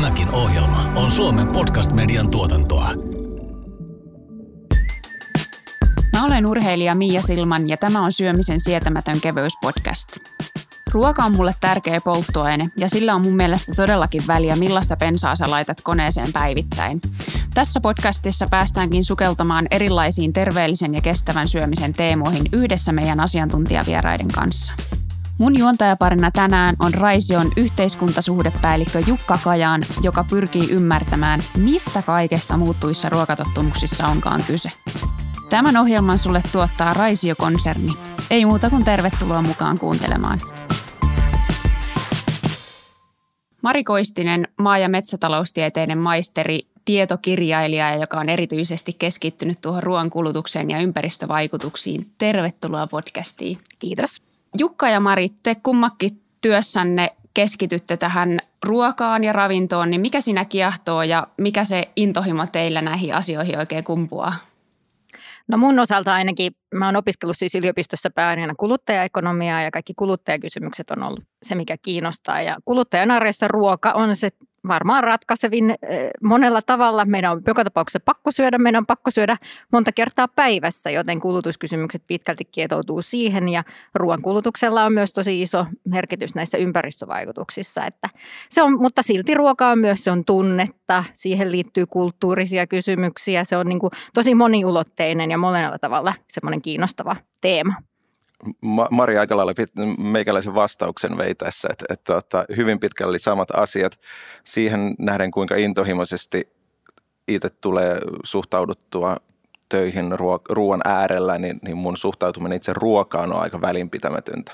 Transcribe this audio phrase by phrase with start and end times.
[0.00, 2.90] Tämäkin ohjelma on Suomen podcast-median tuotantoa.
[6.12, 10.16] Mä olen urheilija Mia Silman ja tämä on Syömisen sietämätön kevyyspodcast.
[10.92, 15.50] Ruoka on mulle tärkeä polttoaine ja sillä on mun mielestä todellakin väliä, millaista pensaa sä
[15.50, 17.00] laitat koneeseen päivittäin.
[17.54, 24.72] Tässä podcastissa päästäänkin sukeltamaan erilaisiin terveellisen ja kestävän syömisen teemoihin yhdessä meidän asiantuntijavieraiden kanssa.
[25.40, 34.06] Mun juontajaparina tänään on Raision yhteiskuntasuhdepäällikkö Jukka Kajaan, joka pyrkii ymmärtämään, mistä kaikesta muuttuissa ruokatottumuksissa
[34.06, 34.70] onkaan kyse.
[35.50, 37.92] Tämän ohjelman sulle tuottaa Raisio-konserni.
[38.30, 40.38] Ei muuta kuin tervetuloa mukaan kuuntelemaan.
[43.62, 50.80] Mari Koistinen, maa- ja metsätaloustieteiden maisteri, tietokirjailija, joka on erityisesti keskittynyt tuohon ruoan kulutukseen ja
[50.80, 52.10] ympäristövaikutuksiin.
[52.18, 53.58] Tervetuloa podcastiin.
[53.78, 54.29] Kiitos.
[54.58, 61.02] Jukka ja Mari, te kummakin työssänne keskitytte tähän ruokaan ja ravintoon, niin mikä siinä kiehtoo
[61.02, 64.36] ja mikä se intohimo teillä näihin asioihin oikein kumpuaa?
[65.48, 71.02] No mun osalta ainakin, mä oon opiskellut siis yliopistossa pääaineena kuluttajaekonomiaa ja kaikki kuluttajakysymykset on
[71.02, 72.42] ollut se, mikä kiinnostaa.
[72.42, 74.30] Ja kuluttajan arjessa ruoka on se
[74.68, 75.74] varmaan ratkaisevin
[76.22, 77.04] monella tavalla.
[77.04, 79.36] Meidän on joka tapauksessa pakko syödä, meidän on pakko syödä
[79.72, 85.66] monta kertaa päivässä, joten kulutuskysymykset pitkälti kietoutuu siihen ja ruoan kulutuksella on myös tosi iso
[85.84, 87.86] merkitys näissä ympäristövaikutuksissa.
[87.86, 88.08] Että
[88.50, 93.56] se on, mutta silti ruoka on myös, se on tunnetta, siihen liittyy kulttuurisia kysymyksiä, se
[93.56, 97.74] on niin kuin tosi moniulotteinen ja monella tavalla semmoinen kiinnostava teema.
[98.90, 99.52] Mari aika lailla
[99.98, 103.98] meikäläisen vastauksen vei tässä, että, että, että hyvin pitkälle samat asiat
[104.44, 106.48] siihen nähden, kuinka intohimoisesti
[107.28, 109.16] itse tulee suhtauduttua
[109.68, 110.12] töihin
[110.48, 114.52] ruoan äärellä, niin, niin mun suhtautuminen itse ruokaan on aika välinpitämätöntä.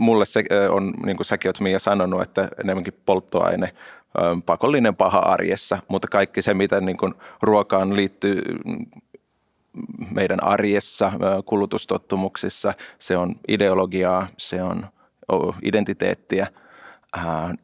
[0.00, 3.74] Mulle se on, niin kuin säkin olet Mia sanonut, että enemmänkin polttoaine,
[4.46, 8.42] pakollinen paha arjessa, mutta kaikki se, mitä niin kuin ruokaan liittyy
[10.10, 11.12] meidän arjessa,
[11.44, 14.86] kulutustottumuksissa, se on ideologiaa, se on
[15.62, 16.46] identiteettiä.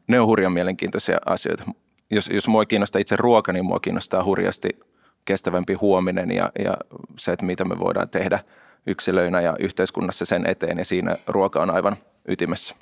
[0.07, 1.63] Ne on hurjan mielenkiintoisia asioita.
[2.11, 4.69] Jos, jos mua kiinnostaa itse ruoka, niin mua kiinnostaa hurjasti
[5.25, 6.77] kestävämpi huominen ja, ja
[7.17, 8.39] se, että mitä me voidaan tehdä
[8.87, 11.97] yksilöinä ja yhteiskunnassa sen eteen ja siinä ruoka on aivan
[12.27, 12.75] ytimessä.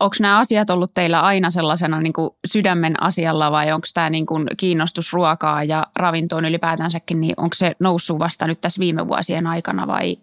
[0.00, 4.26] Onko nämä asiat ollut teillä aina sellaisena niin kuin sydämen asialla vai onko tämä niin
[4.26, 9.46] kuin kiinnostus ruokaa ja ravintoon ylipäätänsäkin, niin onko se noussut vasta nyt tässä viime vuosien
[9.46, 10.16] aikana vai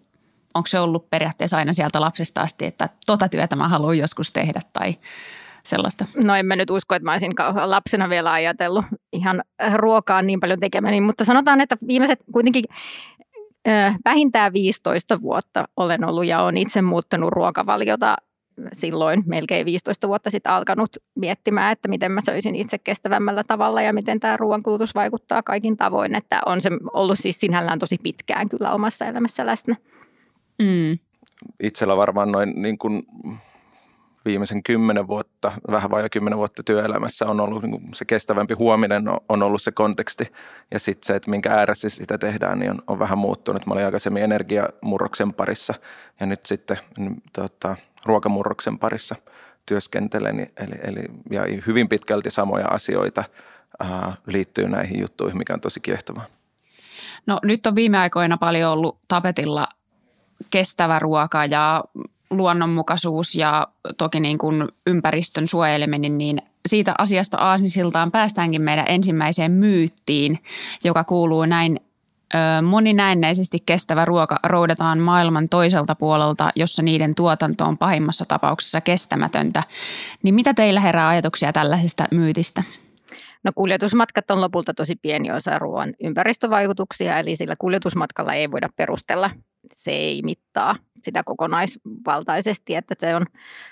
[0.54, 4.60] onko se ollut periaatteessa aina sieltä lapsesta asti, että tota työtä mä haluan joskus tehdä
[4.72, 4.94] tai
[5.62, 6.06] sellaista?
[6.24, 7.32] No en mä nyt usko, että mä olisin
[7.64, 9.42] lapsena vielä ajatellut ihan
[9.74, 12.64] ruokaa niin paljon tekemäni, mutta sanotaan, että viimeiset kuitenkin
[14.04, 18.16] vähintään 15 vuotta olen ollut ja olen itse muuttanut ruokavaliota
[18.72, 23.92] silloin melkein 15 vuotta sitten alkanut miettimään, että miten mä söisin itse kestävämmällä tavalla ja
[23.92, 26.14] miten tämä ruoankulutus vaikuttaa kaikin tavoin.
[26.14, 29.76] Että on se ollut siis sinällään tosi pitkään kyllä omassa elämässä läsnä.
[30.58, 30.98] Mm.
[31.62, 33.02] Itsellä varmaan noin niin kuin
[34.24, 39.42] viimeisen kymmenen vuotta, vähän vajaa kymmenen vuotta työelämässä on ollut niin se kestävämpi huominen on
[39.42, 40.32] ollut se konteksti.
[40.70, 43.66] Ja sitten se, että minkä ääressä sitä tehdään, niin on, on vähän muuttunut.
[43.66, 45.74] Mä olin aikaisemmin energiamurroksen parissa
[46.20, 46.78] ja nyt sitten
[47.32, 49.16] tota, ruokamurroksen parissa
[49.66, 50.40] työskentelen.
[50.40, 53.24] Eli, eli, ja hyvin pitkälti samoja asioita
[53.80, 56.26] ää, liittyy näihin juttuihin, mikä on tosi kiehtovaa.
[57.26, 59.68] No nyt on viime aikoina paljon ollut tapetilla
[60.50, 61.84] kestävä ruoka ja
[62.30, 63.68] luonnonmukaisuus ja
[63.98, 70.38] toki niin kuin ympäristön suojeleminen, niin siitä asiasta aasinsiltaan päästäänkin meidän ensimmäiseen myyttiin,
[70.84, 71.80] joka kuuluu näin
[72.62, 79.62] Moninäennäisesti kestävä ruoka roudataan maailman toiselta puolelta, jossa niiden tuotanto on pahimmassa tapauksessa kestämätöntä.
[80.22, 82.62] Niin mitä teillä herää ajatuksia tällaisesta myytistä?
[83.44, 89.30] No kuljetusmatkat on lopulta tosi pieni osa ruoan ympäristövaikutuksia, eli sillä kuljetusmatkalla ei voida perustella,
[89.74, 93.26] se ei mittaa sitä kokonaisvaltaisesti, että se on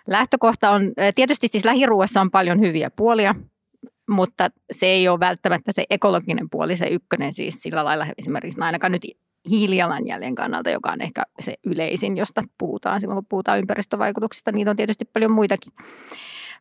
[0.06, 3.34] lähtökohta on, tietysti siis lähiruuassa on paljon hyviä puolia,
[4.10, 8.92] mutta se ei ole välttämättä se ekologinen puoli, se ykkönen siis sillä lailla esimerkiksi ainakaan
[8.92, 9.03] nyt
[9.51, 14.53] hiilijalanjäljen kannalta, joka on ehkä se yleisin, josta puhutaan silloin, kun puhutaan ympäristövaikutuksista.
[14.53, 15.72] Niitä on tietysti paljon muitakin.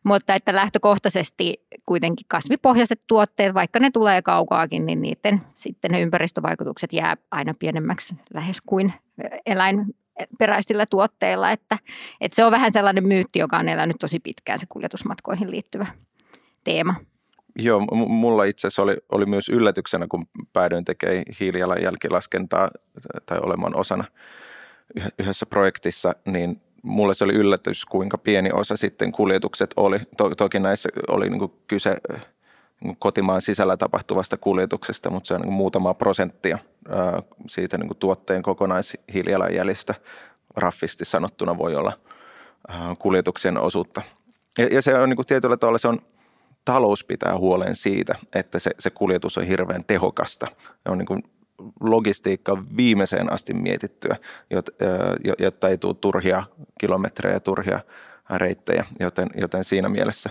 [0.04, 6.92] Mutta että lähtökohtaisesti kuitenkin kasvipohjaiset tuotteet, vaikka ne tulee kaukaakin, niin niiden sitten ne ympäristövaikutukset
[6.92, 8.92] jää aina pienemmäksi lähes kuin
[9.46, 11.50] eläinperäisillä tuotteilla.
[11.50, 11.78] Että,
[12.20, 15.86] että se on vähän sellainen myytti, joka on elänyt tosi pitkään se kuljetusmatkoihin liittyvä
[16.64, 16.94] teema.
[17.62, 22.70] Joo, mulla itse asiassa oli, oli myös yllätyksenä, kun päädyin tekemään hiilijalanjälkilaskentaa
[23.26, 24.04] tai olemaan osana
[25.18, 29.98] yhdessä projektissa, niin mulle se oli yllätys, kuinka pieni osa sitten kuljetukset oli.
[30.16, 31.96] To, toki näissä oli niin kyse
[32.98, 36.58] kotimaan sisällä tapahtuvasta kuljetuksesta, mutta se on niin muutama prosenttia
[37.48, 39.94] siitä niin tuotteen kokonaishiilijalanjäljestä
[40.56, 41.92] raffisti sanottuna voi olla
[42.98, 44.02] kuljetuksen osuutta.
[44.58, 46.02] Ja, ja se on niin kuin tietyllä tavalla se on
[46.64, 50.46] talous pitää huolen siitä, että se, se kuljetus on hirveän tehokasta.
[50.84, 51.22] Ja on niin kuin
[51.80, 54.16] logistiikka viimeiseen asti mietittyä,
[55.38, 56.42] jotta ei tule turhia
[56.80, 57.80] kilometrejä turhia
[58.30, 60.30] reittejä, joten, joten siinä mielessä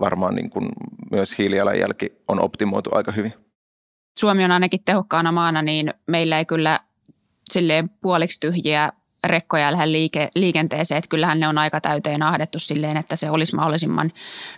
[0.00, 0.68] varmaan niin kuin
[1.10, 3.34] myös hiilijalanjälki on optimoitu aika hyvin.
[4.18, 6.80] Suomi on ainakin tehokkaana maana, niin meillä ei kyllä
[7.50, 8.92] silleen puoliksi tyhjiä
[9.24, 13.54] rekkoja lähde liike, liikenteeseen, että kyllähän ne on aika täyteen ahdettu silleen, että se olisi
[13.56, 14.12] mahdollisimman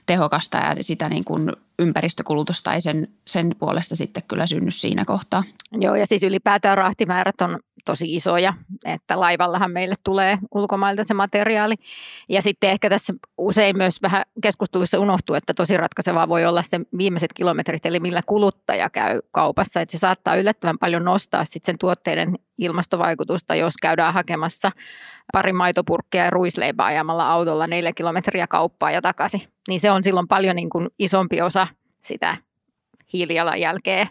[0.07, 5.45] tehokasta ja sitä niin kuin ympäristökulutusta ei sen, sen puolesta sitten kyllä synny siinä kohtaa.
[5.73, 11.75] Joo, ja siis ylipäätään rahtimäärät on tosi isoja, että laivallahan meille tulee ulkomailta se materiaali.
[12.29, 16.81] Ja sitten ehkä tässä usein myös vähän keskusteluissa unohtuu, että tosi ratkaisevaa voi olla se
[16.99, 19.81] viimeiset kilometrit, eli millä kuluttaja käy kaupassa.
[19.81, 24.71] Että se saattaa yllättävän paljon nostaa sitten sen tuotteiden ilmastovaikutusta, jos käydään hakemassa
[25.33, 29.43] pari maitopurkkia ja ruisleipää ajamalla autolla neljä kilometriä kauppaa ja takaisin.
[29.69, 31.67] Niin se on silloin paljon niin kuin isompi osa
[32.01, 32.37] sitä
[33.13, 34.07] hiilijalanjälkeä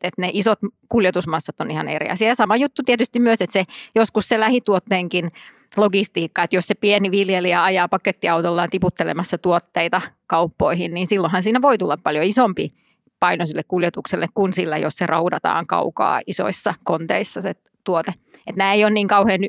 [0.00, 0.58] että ne isot
[0.88, 2.28] kuljetusmassat on ihan eri asia.
[2.28, 3.64] Ja sama juttu tietysti myös, että se
[3.94, 5.30] joskus se lähituotteenkin
[5.76, 11.78] logistiikka, että jos se pieni viljelijä ajaa pakettiautollaan tiputtelemassa tuotteita kauppoihin, niin silloinhan siinä voi
[11.78, 12.72] tulla paljon isompi
[13.20, 17.54] paino sille kuljetukselle kuin sillä, jos se raudataan kaukaa isoissa konteissa se
[17.84, 18.14] tuote.
[18.34, 19.40] Että nämä ei ole niin kauhean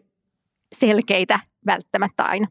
[0.73, 2.47] selkeitä välttämättä aina.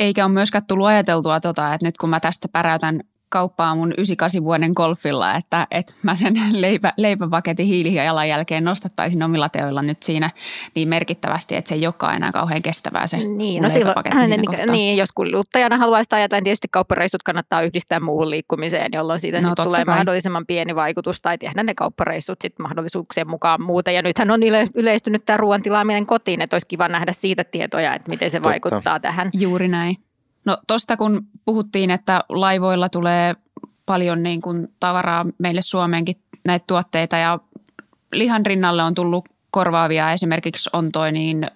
[0.00, 4.44] Eikä ole myöskään tullut ajateltua, tota, että nyt kun mä tästä päräytän kauppaa mun 98
[4.44, 10.30] vuoden golfilla, että, että mä sen leipä, leipäpaketin hiilijalanjälkeen nostattaisin omilla teoilla nyt siinä
[10.74, 13.96] niin merkittävästi, että se ei olekaan enää kauhean kestävää se niin, no silloin,
[14.28, 19.40] niin, niin, jos kuluttajana haluaisi ajatella, niin tietysti kauppareissut kannattaa yhdistää muuhun liikkumiseen, jolloin siitä
[19.40, 19.94] no, tulee vai.
[19.94, 23.90] mahdollisimman pieni vaikutus tai tehdä ne kauppareissut sitten mahdollisuuksien mukaan muuta.
[23.90, 24.40] Ja nythän on
[24.74, 28.48] yleistynyt tämä ruoan tilaaminen kotiin, että olisi kiva nähdä siitä tietoja, että miten se Totta.
[28.48, 29.30] vaikuttaa tähän.
[29.34, 30.05] Juuri näin.
[30.46, 33.34] No tuosta kun puhuttiin, että laivoilla tulee
[33.86, 37.38] paljon niin kuin tavaraa meille Suomeenkin näitä tuotteita ja
[38.12, 41.50] lihan rinnalle on tullut korvaavia, esimerkiksi on toi niin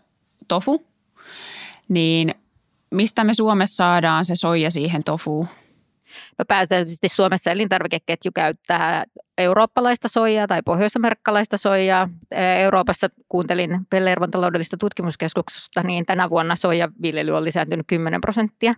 [0.48, 0.86] tofu,
[1.88, 2.34] niin
[2.90, 5.48] mistä me Suomessa saadaan se soija siihen tofuun?
[6.38, 9.04] No pääsääntöisesti Suomessa elintarvikeketju käyttää
[9.38, 12.08] eurooppalaista soijaa tai pohjoisamerikkalaista soijaa.
[12.58, 18.74] Euroopassa kuuntelin Pellervon taloudellista tutkimuskeskuksesta, niin tänä vuonna soijaviljely on lisääntynyt 10 prosenttia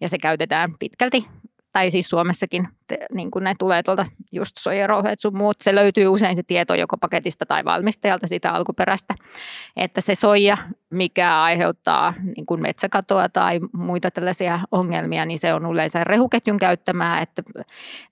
[0.00, 1.26] ja se käytetään pitkälti
[1.72, 5.56] tai siis Suomessakin te, niin kuin ne tulee tuolta just soijarouheet sun muut.
[5.60, 9.14] Se löytyy usein se tieto joko paketista tai valmistajalta sitä alkuperäistä,
[9.76, 10.56] että se soija,
[10.90, 17.20] mikä aiheuttaa niin kuin metsäkatoa tai muita tällaisia ongelmia, niin se on yleensä rehuketjun käyttämää.
[17.20, 17.42] Että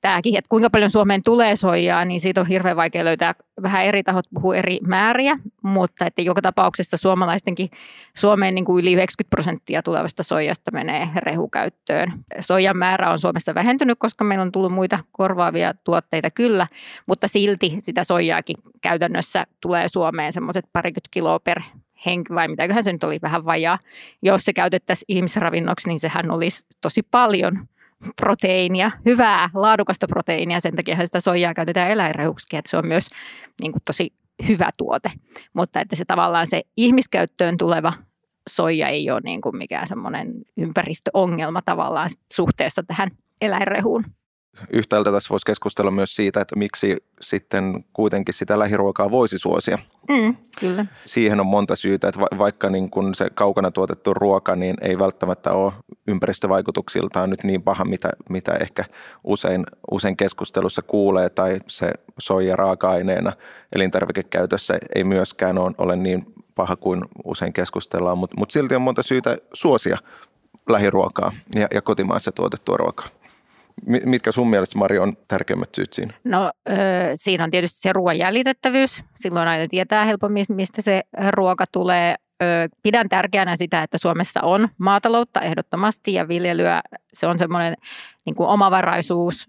[0.01, 3.35] tämäkin, että kuinka paljon Suomeen tulee soijaa, niin siitä on hirveän vaikea löytää.
[3.63, 7.71] Vähän eri tahot puhuu eri määriä, mutta että joka tapauksessa suomalaistenkin
[8.15, 12.13] Suomeen niin kuin yli 90 prosenttia tulevasta soijasta menee rehukäyttöön.
[12.41, 16.67] Soijan määrä on Suomessa vähentynyt, koska meillä on tullut muita korvaavia tuotteita kyllä,
[17.07, 21.61] mutta silti sitä soijaakin käytännössä tulee Suomeen semmoiset parikymmentä kiloa per
[22.07, 23.79] henki, vai mitäköhän se nyt oli vähän vajaa.
[24.23, 27.69] Jos se käytettäisiin ihmisravinnoksi, niin sehän olisi tosi paljon
[28.17, 30.61] proteiinia, hyvää, laadukasta proteiinia.
[30.61, 33.11] Sen takia sitä soijaa käytetään eläinrehuksi, että se on myös
[33.61, 34.13] niin kuin tosi
[34.49, 35.11] hyvä tuote.
[35.53, 37.93] Mutta että se tavallaan se ihmiskäyttöön tuleva
[38.49, 44.05] soija ei ole niin kuin mikään semmoinen ympäristöongelma tavallaan suhteessa tähän eläinrehuun.
[44.73, 49.79] Yhtäältä tässä voisi keskustella myös siitä, että miksi sitten kuitenkin sitä lähiruokaa voisi suosia.
[50.09, 50.87] Mm, kyllä.
[51.05, 55.53] Siihen on monta syytä, että vaikka niin kun se kaukana tuotettu ruoka niin ei välttämättä
[55.53, 55.73] ole
[56.07, 58.85] ympäristövaikutuksiltaan nyt niin paha, mitä, mitä ehkä
[59.25, 63.33] usein, usein keskustelussa kuulee, tai se soija raaka-aineena
[63.75, 69.03] elintarvikekäytössä ei myöskään ole, ole niin paha kuin usein keskustellaan, mutta mut silti on monta
[69.03, 69.97] syytä suosia
[70.69, 73.07] lähiruokaa ja, ja kotimaassa tuotettua ruokaa.
[73.85, 76.15] Mitkä sun mielestä, Mari, on tärkeimmät syyt siinä?
[76.25, 76.53] No
[77.15, 79.05] siinä on tietysti se ruoan jäljitettävyys.
[79.17, 82.15] Silloin aina tietää helpommin, mistä se ruoka tulee.
[82.83, 86.83] Pidän tärkeänä sitä, että Suomessa on maataloutta ehdottomasti ja viljelyä.
[87.13, 87.75] Se on semmoinen
[88.27, 89.49] niin kuin omavaraisuus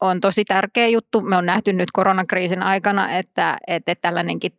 [0.00, 1.20] on tosi tärkeä juttu.
[1.20, 4.52] Me on nähty nyt koronakriisin aikana, että, että tällainenkin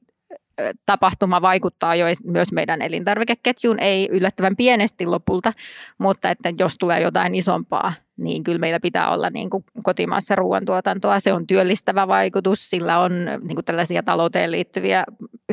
[0.85, 5.53] tapahtuma vaikuttaa jo myös meidän elintarvikeketjuun, ei yllättävän pienesti lopulta,
[5.97, 11.19] mutta että jos tulee jotain isompaa, niin kyllä meillä pitää olla niin kuin kotimaassa ruoantuotantoa.
[11.19, 15.03] Se on työllistävä vaikutus, sillä on niin kuin tällaisia talouteen liittyviä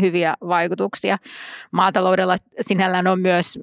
[0.00, 1.19] hyviä vaikutuksia.
[1.71, 3.59] Maataloudella sinällään on myös,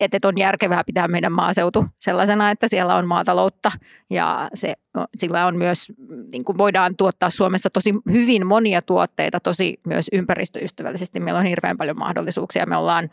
[0.00, 3.72] että on järkevää pitää meidän maaseutu sellaisena, että siellä on maataloutta
[4.10, 4.74] ja se,
[5.16, 5.92] sillä on myös,
[6.32, 11.20] niin kuin voidaan tuottaa Suomessa tosi hyvin monia tuotteita, tosi myös ympäristöystävällisesti.
[11.20, 12.66] Meillä on hirveän paljon mahdollisuuksia.
[12.66, 13.10] Me ollaan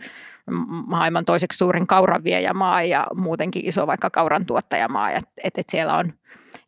[0.88, 5.12] maailman toiseksi suurin kauranviejämaa ja muutenkin iso vaikka kauran tuottajamaa.
[5.12, 6.14] Että et, et siellä on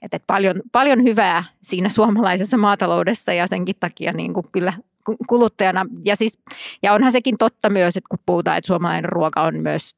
[0.02, 4.74] et, et paljon, paljon hyvää siinä suomalaisessa maataloudessa ja senkin takia niin kuin kyllä
[5.28, 5.86] kuluttajana.
[6.06, 6.40] Ja, siis,
[6.84, 9.96] ja onhan sekin totta myös, että kun puhutaan, että suomalainen ruoka on myös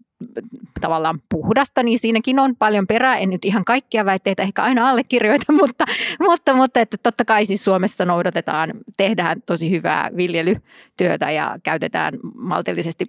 [0.81, 3.17] tavallaan puhdasta, niin siinäkin on paljon perää.
[3.17, 5.85] En nyt ihan kaikkia väitteitä ehkä aina allekirjoita, mutta,
[6.19, 13.05] mutta, mutta että totta kai siis Suomessa noudatetaan, tehdään tosi hyvää viljelytyötä ja käytetään maltillisesti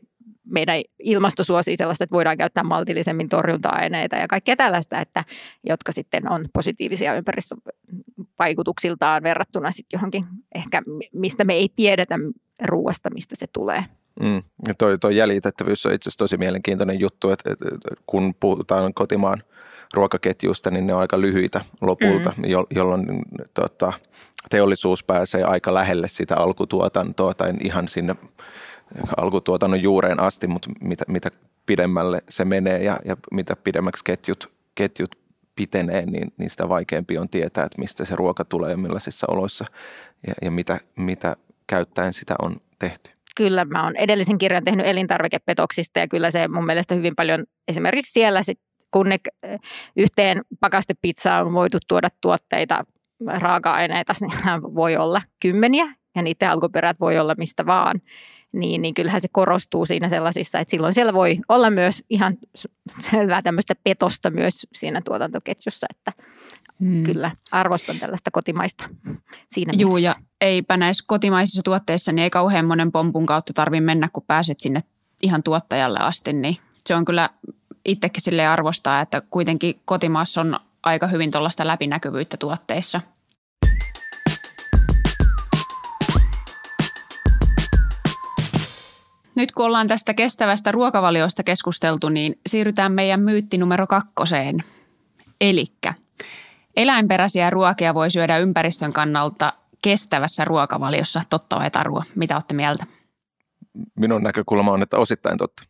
[0.50, 5.24] meidän ilmasto suosii sellaista, että voidaan käyttää maltillisemmin torjunta-aineita ja kaikkea tällaista, että,
[5.64, 10.24] jotka sitten on positiivisia ympäristövaikutuksiltaan verrattuna sitten johonkin
[10.54, 12.14] ehkä, mistä me ei tiedetä
[12.64, 13.84] ruoasta, mistä se tulee.
[14.20, 14.42] Mm.
[14.68, 17.68] Ja toi, toi jäljitettävyys on itse asiassa tosi mielenkiintoinen juttu, että, että
[18.06, 19.42] kun puhutaan kotimaan
[19.94, 22.44] ruokaketjusta, niin ne on aika lyhyitä lopulta, mm.
[22.44, 23.06] jo, jolloin
[23.54, 23.92] tota,
[24.50, 28.16] teollisuus pääsee aika lähelle sitä alkutuotantoa tai ihan sinne
[29.16, 31.30] alkutuotannon juureen asti, mutta mitä, mitä
[31.66, 35.18] pidemmälle se menee ja, ja mitä pidemmäksi ketjut, ketjut
[35.56, 39.64] pitenee, niin, niin sitä vaikeampi on tietää, että mistä se ruoka tulee ja millaisissa oloissa
[40.26, 43.10] ja, ja mitä, mitä käyttäen sitä on tehty.
[43.36, 48.12] Kyllä, mä oon edellisen kirjan tehnyt elintarvikepetoksista ja kyllä se mun mielestä hyvin paljon esimerkiksi
[48.12, 49.16] siellä sit, kun ne
[49.96, 52.84] yhteen pakastepizzaan on voitu tuoda tuotteita,
[53.26, 58.00] raaka-aineita, niin voi olla kymmeniä ja niiden alkuperät voi olla mistä vaan
[58.56, 62.38] niin, niin kyllähän se korostuu siinä sellaisissa, että silloin siellä voi olla myös ihan
[62.98, 66.12] selvää tämmöistä petosta myös siinä tuotantoketjussa, että
[66.80, 67.02] hmm.
[67.02, 68.88] kyllä arvostan tällaista kotimaista
[69.48, 74.08] siinä Juu, ja eipä näissä kotimaisissa tuotteissa, niin ei kauhean monen pompun kautta tarvitse mennä,
[74.12, 74.82] kun pääset sinne
[75.22, 77.30] ihan tuottajalle asti, niin se on kyllä
[77.84, 83.00] itsekin sille arvostaa, että kuitenkin kotimaassa on aika hyvin tuollaista läpinäkyvyyttä tuotteissa–
[89.36, 94.64] Nyt kun ollaan tästä kestävästä ruokavaliosta keskusteltu, niin siirrytään meidän myytti numero kakkoseen.
[95.40, 95.94] Elikkä
[96.76, 99.52] eläinperäisiä ruokia voi syödä ympäristön kannalta
[99.82, 102.04] kestävässä ruokavaliossa, totta vai tarua?
[102.14, 102.86] Mitä olette mieltä?
[103.94, 105.62] Minun näkökulma on, että osittain totta.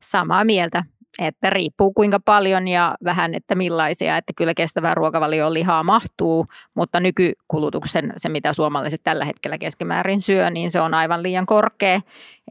[0.00, 0.84] Samaa mieltä
[1.18, 7.00] että riippuu kuinka paljon ja vähän, että millaisia, että kyllä kestävää ruokavalioon lihaa mahtuu, mutta
[7.00, 12.00] nykykulutuksen, se mitä suomalaiset tällä hetkellä keskimäärin syö, niin se on aivan liian korkea.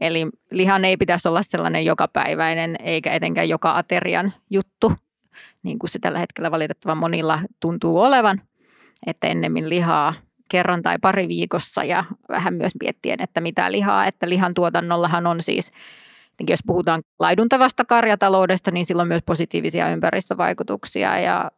[0.00, 4.92] Eli lihan ei pitäisi olla sellainen jokapäiväinen eikä etenkään joka aterian juttu,
[5.62, 8.42] niin kuin se tällä hetkellä valitettavan monilla tuntuu olevan,
[9.06, 10.14] että ennemmin lihaa
[10.50, 15.42] kerran tai pari viikossa ja vähän myös miettien, että mitä lihaa, että lihan tuotannollahan on
[15.42, 15.72] siis–
[16.48, 21.50] jos puhutaan laiduntavasta karjataloudesta, niin sillä on myös positiivisia ympäristövaikutuksia ja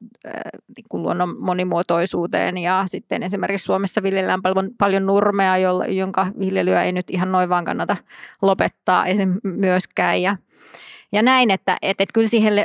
[0.77, 2.59] niin kuin luonnon monimuotoisuuteen.
[2.59, 5.57] Ja sitten esimerkiksi Suomessa viljellään paljon, paljon nurmea,
[5.89, 7.97] jonka viljelyä ei nyt ihan noin vaan kannata
[8.43, 9.35] lopettaa esim.
[9.43, 10.23] myöskään.
[10.23, 10.37] Ja,
[11.13, 12.65] ja näin, että, että, että kyllä siihen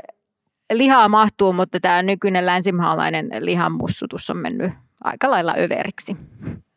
[0.73, 4.71] lihaa mahtuu, mutta tämä nykyinen länsimaalainen lihanmussutus on mennyt
[5.03, 6.17] aika lailla överiksi.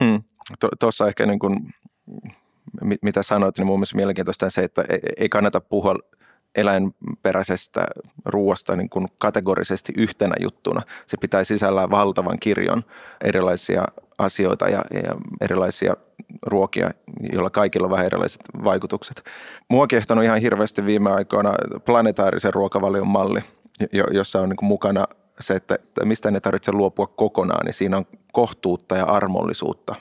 [0.04, 0.22] Hmm.
[0.80, 1.74] Tuossa ehkä niin kuin
[3.02, 4.84] mitä sanoit, niin mun mielestä mielenkiintoista on se, että
[5.16, 5.94] ei kannata puhua
[6.54, 7.86] eläinperäisestä
[8.24, 10.82] ruoasta niin kuin kategorisesti yhtenä juttuna.
[11.06, 12.82] Se pitää sisällään valtavan kirjon
[13.24, 13.84] erilaisia
[14.18, 15.96] asioita ja, ja erilaisia
[16.46, 16.90] ruokia,
[17.32, 19.22] joilla kaikilla on vähän erilaiset vaikutukset.
[19.68, 21.54] Mua on ihan hirveästi viime aikoina
[21.84, 23.40] planetaarisen ruokavalion malli,
[24.10, 25.06] jossa on niin kuin mukana
[25.40, 29.94] se, että mistä ne tarvitse luopua kokonaan, niin siinä on kohtuutta ja armollisuutta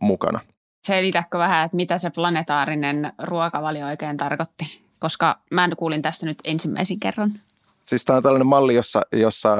[0.00, 0.40] mukana–
[0.86, 4.84] selitäkö vähän, että mitä se planetaarinen ruokavalio oikein tarkoitti?
[4.98, 7.32] Koska mä kuulin tästä nyt ensimmäisen kerran.
[7.86, 9.56] Siis tämä on tällainen malli, jossa, jossa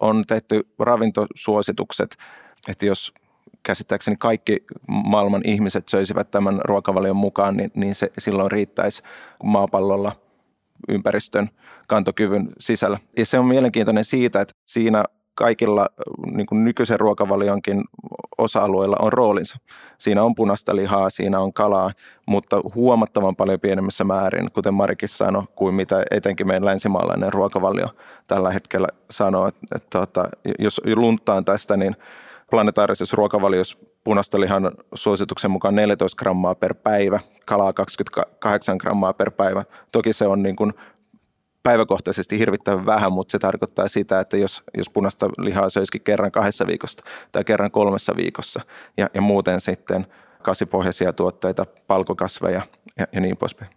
[0.00, 2.16] on tehty ravintosuositukset,
[2.68, 3.14] että jos
[3.62, 9.02] käsittääkseni kaikki maailman ihmiset söisivät tämän ruokavalion mukaan, niin, niin se silloin riittäisi
[9.44, 10.12] maapallolla
[10.88, 11.50] ympäristön
[11.86, 12.98] kantokyvyn sisällä.
[13.16, 15.04] Ja se on mielenkiintoinen siitä, että siinä
[15.38, 15.88] kaikilla
[16.32, 17.84] niin kuin nykyisen ruokavalionkin
[18.38, 19.58] osa-alueilla on roolinsa.
[19.98, 21.90] Siinä on punaista lihaa, siinä on kalaa,
[22.26, 27.88] mutta huomattavan paljon pienemmässä määrin, kuten Marikin sanoi, kuin mitä etenkin meidän länsimaalainen ruokavalio
[28.26, 29.46] tällä hetkellä sanoo.
[29.48, 31.96] Että, että, että jos lunttaan tästä, niin
[32.50, 39.64] planetaarisessa ruokavaliossa punaista lihan suosituksen mukaan 14 grammaa per päivä, kalaa 28 grammaa per päivä.
[39.92, 40.72] Toki se on niin kuin
[41.62, 46.66] päiväkohtaisesti hirvittävän vähän, mutta se tarkoittaa sitä, että jos, jos punaista lihaa söisikin kerran kahdessa
[46.66, 48.60] viikossa tai kerran kolmessa viikossa
[48.96, 50.06] ja, ja muuten sitten
[50.42, 52.62] kasvipohjaisia tuotteita, palkokasveja
[52.98, 53.70] ja, ja niin poispäin.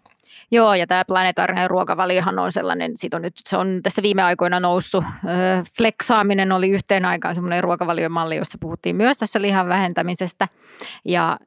[0.54, 4.60] Joo, ja tämä planetaarinen ruokavaliohan on sellainen, sit on nyt, se on tässä viime aikoina
[4.60, 5.04] noussut.
[5.78, 10.48] Flexaaminen oli yhteen aikaan semmoinen ruokavaliomalli, jossa puhuttiin myös tässä lihan vähentämisestä.
[11.06, 11.38] Ja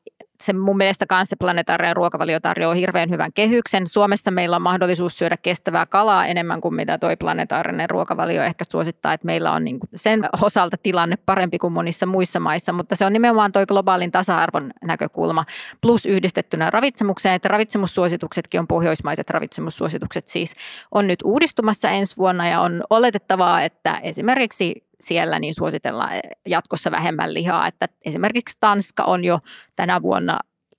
[0.41, 3.87] se mun mielestä kanssa se planetaarinen ruokavalio tarjoaa hirveän hyvän kehyksen.
[3.87, 9.13] Suomessa meillä on mahdollisuus syödä kestävää kalaa enemmän kuin mitä toi planetaarinen ruokavalio ehkä suosittaa,
[9.13, 13.13] että meillä on niin sen osalta tilanne parempi kuin monissa muissa maissa, mutta se on
[13.13, 15.45] nimenomaan toi globaalin tasa-arvon näkökulma
[15.81, 20.55] plus yhdistettynä ravitsemukseen, että ravitsemussuosituksetkin on pohjoismaiset ravitsemussuositukset siis
[20.91, 26.13] on nyt uudistumassa ensi vuonna ja on oletettavaa, että esimerkiksi siellä niin suositellaan
[26.47, 27.67] jatkossa vähemmän lihaa.
[27.67, 29.41] Että esimerkiksi Tanska on jo
[29.77, 30.39] tänä vuonna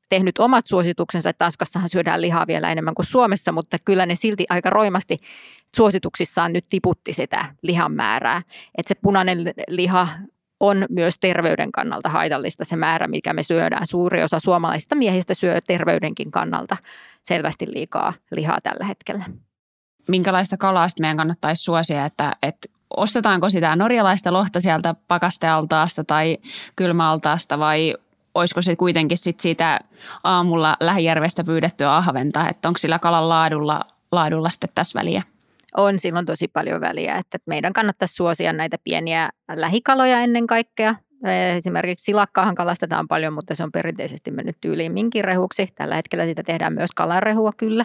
[0.10, 4.46] tehnyt omat suosituksensa, että Tanskassahan syödään lihaa vielä enemmän kuin Suomessa, mutta kyllä ne silti
[4.50, 5.18] aika roimasti
[5.76, 8.42] suosituksissaan nyt tiputti sitä lihan määrää.
[8.78, 10.08] Että se punainen liha
[10.60, 13.88] on myös terveyden kannalta haitallista se määrä, mikä me syödään.
[13.88, 16.78] Suuri osa suomalaisista miehistä syö terveydenkin kannalta
[17.24, 19.26] selvästi liikaa lihaa tällä hetkellä.
[20.08, 26.38] Minkälaista kalaa meidän kannattaisi suosia, että, että ostetaanko sitä norjalaista lohta sieltä pakastealtaasta tai
[26.76, 27.96] kylmäaltaasta vai
[28.36, 29.80] olisiko se kuitenkin sit siitä
[30.24, 35.24] aamulla lähijärvestä pyydettyä ahventa, että onko sillä kalan laadulla, laadulla sitten tässä väliä?
[35.78, 40.96] On silloin tosi paljon väliä, että meidän kannattaisi suosia näitä pieniä lähikaloja ennen kaikkea.
[41.56, 45.68] Esimerkiksi silakkaahan kalastetaan paljon, mutta se on perinteisesti mennyt tyyliin minkirehuksi.
[45.76, 47.84] Tällä hetkellä sitä tehdään myös kalarehua kyllä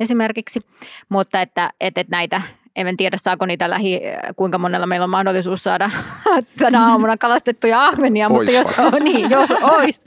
[0.00, 0.60] esimerkiksi.
[1.08, 2.42] Mutta että, että näitä
[2.76, 4.00] en tiedä saako niitä lähi,
[4.36, 5.90] kuinka monella meillä on mahdollisuus saada
[6.58, 10.00] tänä aamuna kalastettuja ahvenia, mutta jos, on, niin, jos olisi.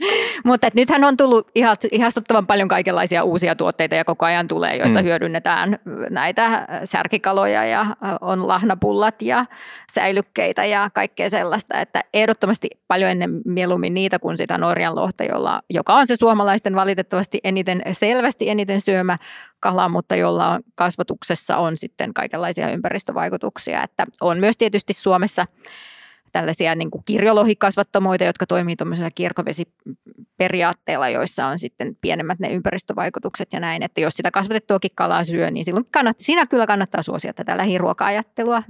[0.44, 1.50] Mutta et nythän on tullut
[1.92, 5.04] ihastuttavan paljon kaikenlaisia uusia tuotteita ja koko ajan tulee, joissa mm.
[5.04, 5.78] hyödynnetään
[6.10, 9.46] näitä särkikaloja ja on lahnapullat ja
[9.92, 15.62] säilykkeitä ja kaikkea sellaista, että ehdottomasti paljon ennen mieluummin niitä kuin sitä Norjan lohta, jolla,
[15.70, 19.18] joka on se suomalaisten valitettavasti eniten, selvästi eniten syömä
[19.62, 23.82] kala, mutta jolla on kasvatuksessa on sitten kaikenlaisia ympäristövaikutuksia.
[23.82, 25.46] Että on myös tietysti Suomessa
[26.32, 33.60] tällaisia niin kuin kirjolohikasvattamoita, jotka toimii tuollaisella kierkovesiperiaatteella, joissa on sitten pienemmät ne ympäristövaikutukset ja
[33.60, 33.82] näin.
[33.82, 38.62] Että jos sitä kasvatettuakin kalaa syö, niin silloin kannattaa, siinä kyllä kannattaa suosia tätä lähiruoka-ajattelua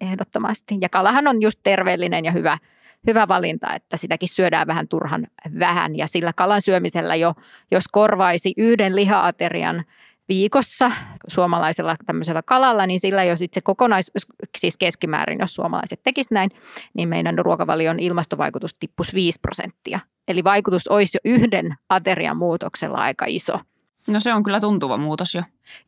[0.00, 0.78] ehdottomasti.
[0.80, 2.58] Ja kalahan on just terveellinen ja hyvä
[3.06, 5.26] hyvä valinta, että sitäkin syödään vähän turhan
[5.58, 5.96] vähän.
[5.96, 7.34] Ja sillä kalan syömisellä jo,
[7.70, 9.84] jos korvaisi yhden lihaaterian
[10.28, 10.90] viikossa
[11.28, 14.12] suomalaisella tämmöisellä kalalla, niin sillä jo sitten se kokonais,
[14.58, 16.50] siis keskimäärin, jos suomalaiset tekisivät näin,
[16.94, 20.00] niin meidän ruokavalion ilmastovaikutus tippuisi 5 prosenttia.
[20.28, 23.60] Eli vaikutus olisi jo yhden aterian muutoksella aika iso.
[24.06, 25.42] No se on kyllä tuntuva muutos jo.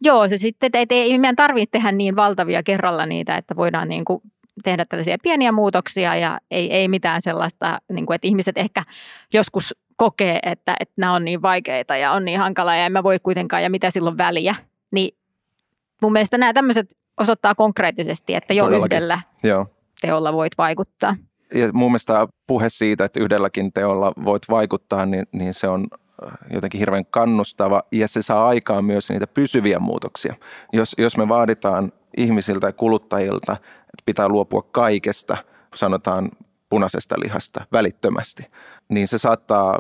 [0.05, 4.05] Joo, se sitten, että ei meidän tarvitse tehdä niin valtavia kerralla niitä, että voidaan niin
[4.05, 4.21] kuin
[4.65, 8.83] tehdä tällaisia pieniä muutoksia ja ei, ei mitään sellaista, niin kuin, että ihmiset ehkä
[9.33, 13.03] joskus kokee, että, että nämä on niin vaikeita ja on niin hankalaa ja en mä
[13.03, 14.55] voi kuitenkaan ja mitä silloin väliä.
[14.91, 15.17] Niin
[16.03, 16.87] mun mielestä nämä tämmöiset
[17.21, 18.97] osoittaa konkreettisesti, että jo Todellakin.
[18.97, 19.67] yhdellä Joo.
[20.01, 21.17] teolla voit vaikuttaa.
[21.55, 25.87] Ja mun mielestä puhe siitä, että yhdelläkin teolla voit vaikuttaa, niin, niin se on
[26.51, 30.35] jotenkin hirveän kannustava ja se saa aikaan myös niitä pysyviä muutoksia.
[30.73, 33.57] Jos, jos me vaaditaan ihmisiltä ja kuluttajilta,
[34.05, 35.37] pitää luopua kaikesta,
[35.75, 36.31] sanotaan
[36.69, 38.47] punaisesta lihasta välittömästi,
[38.89, 39.79] niin se saattaa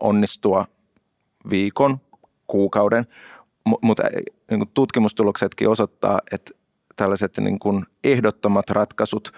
[0.00, 0.66] onnistua
[1.50, 2.00] viikon,
[2.46, 3.06] kuukauden,
[3.82, 4.02] mutta
[4.50, 6.50] niin tutkimustuloksetkin osoittaa, että
[6.96, 9.32] tällaiset niin kuin ehdottomat ratkaisut,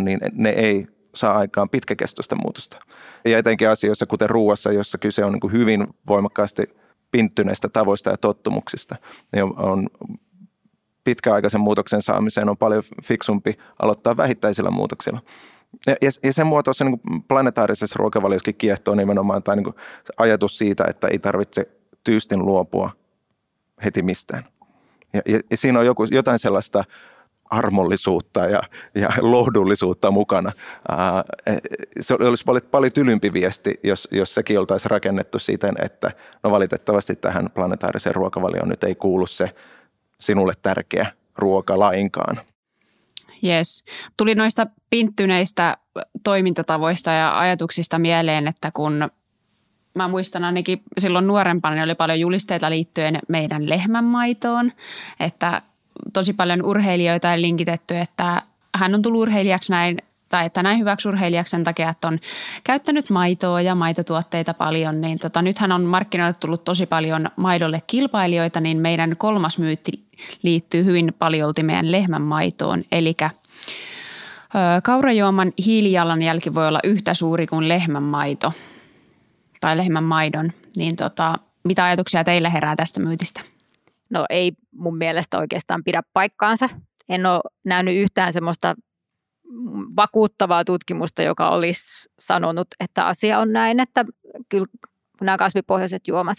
[0.00, 2.78] niin ne ei saa aikaan pitkäkestoista muutosta.
[3.24, 6.62] Ja etenkin asioissa, kuten ruuassa, jossa kyse on niin hyvin voimakkaasti
[7.10, 8.96] pinttyneistä tavoista ja tottumuksista,
[9.32, 9.88] niin on
[11.04, 15.20] pitkäaikaisen muutoksen saamiseen on paljon fiksumpi aloittaa vähittäisillä muutoksilla.
[15.86, 19.74] Ja, ja sen muotoissa niin planetaarisessa ruokavaliossakin kiehtoo nimenomaan tämä niin
[20.18, 21.68] ajatus siitä, että ei tarvitse
[22.04, 22.90] tyystin luopua
[23.84, 24.44] heti mistään.
[25.12, 26.84] Ja, ja, ja siinä on joku, jotain sellaista
[27.44, 28.60] armollisuutta ja,
[28.94, 30.52] ja lohdullisuutta mukana.
[30.88, 31.56] Ää, e,
[32.00, 36.10] se olisi paljon, paljon tylympi viesti, jos, jos sekin oltaisiin rakennettu siten, että
[36.42, 39.54] no valitettavasti tähän planetaariseen ruokavalioon nyt ei kuulu se
[40.22, 41.06] sinulle tärkeä
[41.36, 42.40] ruoka lainkaan.
[43.44, 43.84] Yes.
[44.16, 45.76] Tuli noista pinttyneistä
[46.24, 49.10] toimintatavoista ja ajatuksista mieleen, että kun
[49.94, 54.72] mä muistan ainakin silloin nuorempana, niin oli paljon julisteita liittyen meidän lehmänmaitoon,
[55.20, 55.62] että
[56.12, 58.42] tosi paljon urheilijoita on linkitetty, että
[58.74, 59.98] hän on tullut urheilijaksi näin
[60.32, 62.18] tai että näin hyväksi urheilijaksi sen takia, että on
[62.64, 68.60] käyttänyt maitoa ja maitotuotteita paljon, niin tota, nythän on markkinoille tullut tosi paljon maidolle kilpailijoita,
[68.60, 69.92] niin meidän kolmas myytti
[70.42, 73.14] liittyy hyvin paljon meidän lehmän maitoon, eli
[74.82, 78.52] Kaurajuoman hiilijalanjälki voi olla yhtä suuri kuin lehmän maito.
[79.60, 83.40] tai lehmän maidon, niin tota, mitä ajatuksia teille herää tästä myytistä?
[84.10, 86.68] No ei mun mielestä oikeastaan pidä paikkaansa.
[87.08, 88.74] En ole nähnyt yhtään semmoista
[89.96, 94.04] vakuuttavaa tutkimusta, joka olisi sanonut, että asia on näin, että
[94.48, 94.66] kyllä
[95.20, 96.38] nämä kasvipohjaiset juomat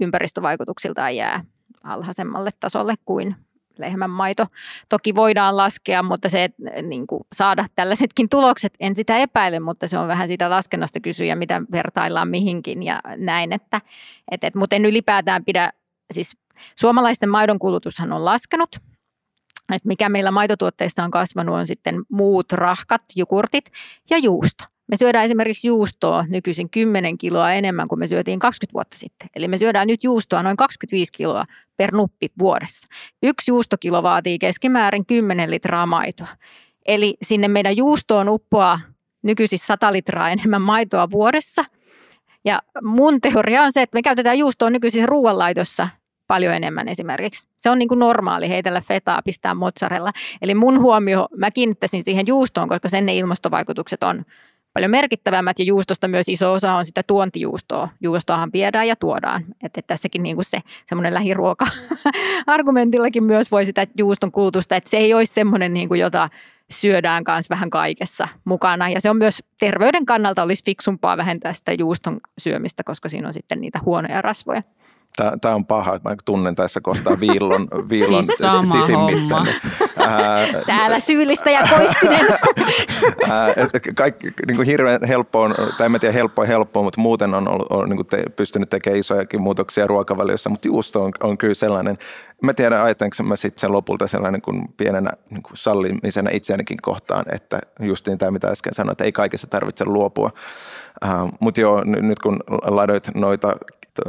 [0.00, 1.44] ympäristövaikutuksiltaan jää
[1.82, 3.36] alhaisemmalle tasolle kuin
[3.78, 4.46] lehmän maito.
[4.88, 6.48] Toki voidaan laskea, mutta se,
[6.82, 11.36] niin kuin saada tällaisetkin tulokset, en sitä epäile, mutta se on vähän sitä laskennasta kysyä,
[11.36, 13.52] mitä vertaillaan mihinkin ja näin.
[13.52, 13.80] Että,
[14.30, 15.72] et, et, mutta en ylipäätään pidä,
[16.10, 16.36] siis
[16.76, 18.76] suomalaisten maidon kulutushan on laskenut,
[19.74, 23.70] että mikä meillä maitotuotteissa on kasvanut on sitten muut rahkat, jukurtit
[24.10, 24.64] ja juusto.
[24.88, 29.28] Me syödään esimerkiksi juustoa nykyisin 10 kiloa enemmän kuin me syötiin 20 vuotta sitten.
[29.36, 31.44] Eli me syödään nyt juustoa noin 25 kiloa
[31.76, 32.88] per nuppi vuodessa.
[33.22, 36.28] Yksi juustokilo vaatii keskimäärin 10 litraa maitoa.
[36.86, 38.80] Eli sinne meidän juustoon uppoaa
[39.22, 41.64] nykyisin 100 litraa enemmän maitoa vuodessa.
[42.44, 45.88] Ja mun teoria on se, että me käytetään juustoa nykyisin ruoanlaitossa
[46.26, 47.48] paljon enemmän esimerkiksi.
[47.56, 50.12] Se on niin kuin normaali heitellä fetaa, pistää mozzarella.
[50.42, 54.24] Eli mun huomio, mä kiinnittäisin siihen juustoon, koska sen ne ilmastovaikutukset on
[54.76, 57.88] paljon merkittävämmät ja juustosta myös iso osa on sitä tuontijuustoa.
[58.00, 59.44] Juustoahan viedään ja tuodaan.
[59.62, 65.14] Että tässäkin niin kuin se semmoinen lähiruoka-argumentillakin myös voi sitä juuston kulutusta, että se ei
[65.14, 66.30] olisi semmoinen, niin kuin jota
[66.70, 68.88] syödään kanssa vähän kaikessa mukana.
[68.88, 73.34] Ja se on myös terveyden kannalta olisi fiksumpaa vähentää sitä juuston syömistä, koska siinä on
[73.34, 74.62] sitten niitä huonoja rasvoja.
[75.40, 78.38] Tämä on paha, että mä tunnen tässä kohtaa viillon, viillon siis
[78.72, 79.40] sisimmissä.
[79.40, 79.56] Niin,
[79.98, 82.26] ää, Täällä syyllistä ja koistinen.
[83.30, 83.54] ää,
[83.94, 87.88] kaikki niin kuin hirveän helppoa, tai en tiedä helppoa helppoa, mutta muuten on, ollut, on
[87.88, 91.98] niin kuin te, pystynyt tekemään isojakin muutoksia ruokavaliossa, mutta juusto on, on kyllä sellainen.
[92.42, 97.24] Mä tiedän, ajattelenko mä sitten sen lopulta sellainen kuin pienenä niin kuin sallimisena itseänikin kohtaan,
[97.32, 100.30] että justiin tämä mitä äsken sanoin, että ei kaikessa tarvitse luopua.
[101.04, 103.56] Uh, mutta joo, nyt kun ladoit noita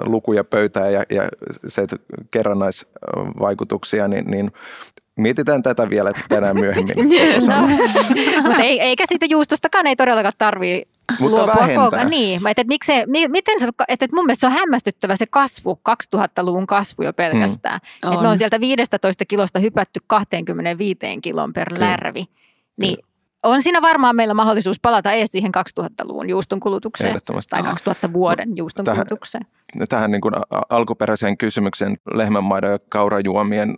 [0.06, 1.30] lukuja pöytään ja, ja
[1.68, 1.86] se
[2.32, 4.52] kerrannaisvaikutuksia, niin, niin
[5.16, 6.96] mietitään tätä vielä tänään myöhemmin.
[7.48, 7.68] no,
[8.48, 10.88] mutta ei, eikä siitä juustostakaan ei todellakaan tarvitse
[11.20, 12.04] mutta luopua vähentää.
[12.04, 15.80] Niin, että, että, miksei, miten se, että, että mun mielestä se on hämmästyttävä se kasvu,
[16.16, 17.80] 2000-luvun kasvu jo pelkästään.
[18.04, 18.12] Hmm.
[18.12, 21.86] Että me on sieltä 15 kilosta hypätty 25 kilon per Kyllä.
[21.86, 22.26] lärvi.
[22.78, 22.98] Niin
[23.44, 27.18] on siinä varmaan meillä mahdollisuus palata edes siihen 2000-luvun juuston kulutukseen
[27.50, 29.46] tai 2000 vuoden juuston tähän, kulutukseen.
[29.90, 30.34] Tähän niin kuin
[30.70, 33.78] alkuperäiseen kysymykseen lehmänmaidon ja kaurajuomien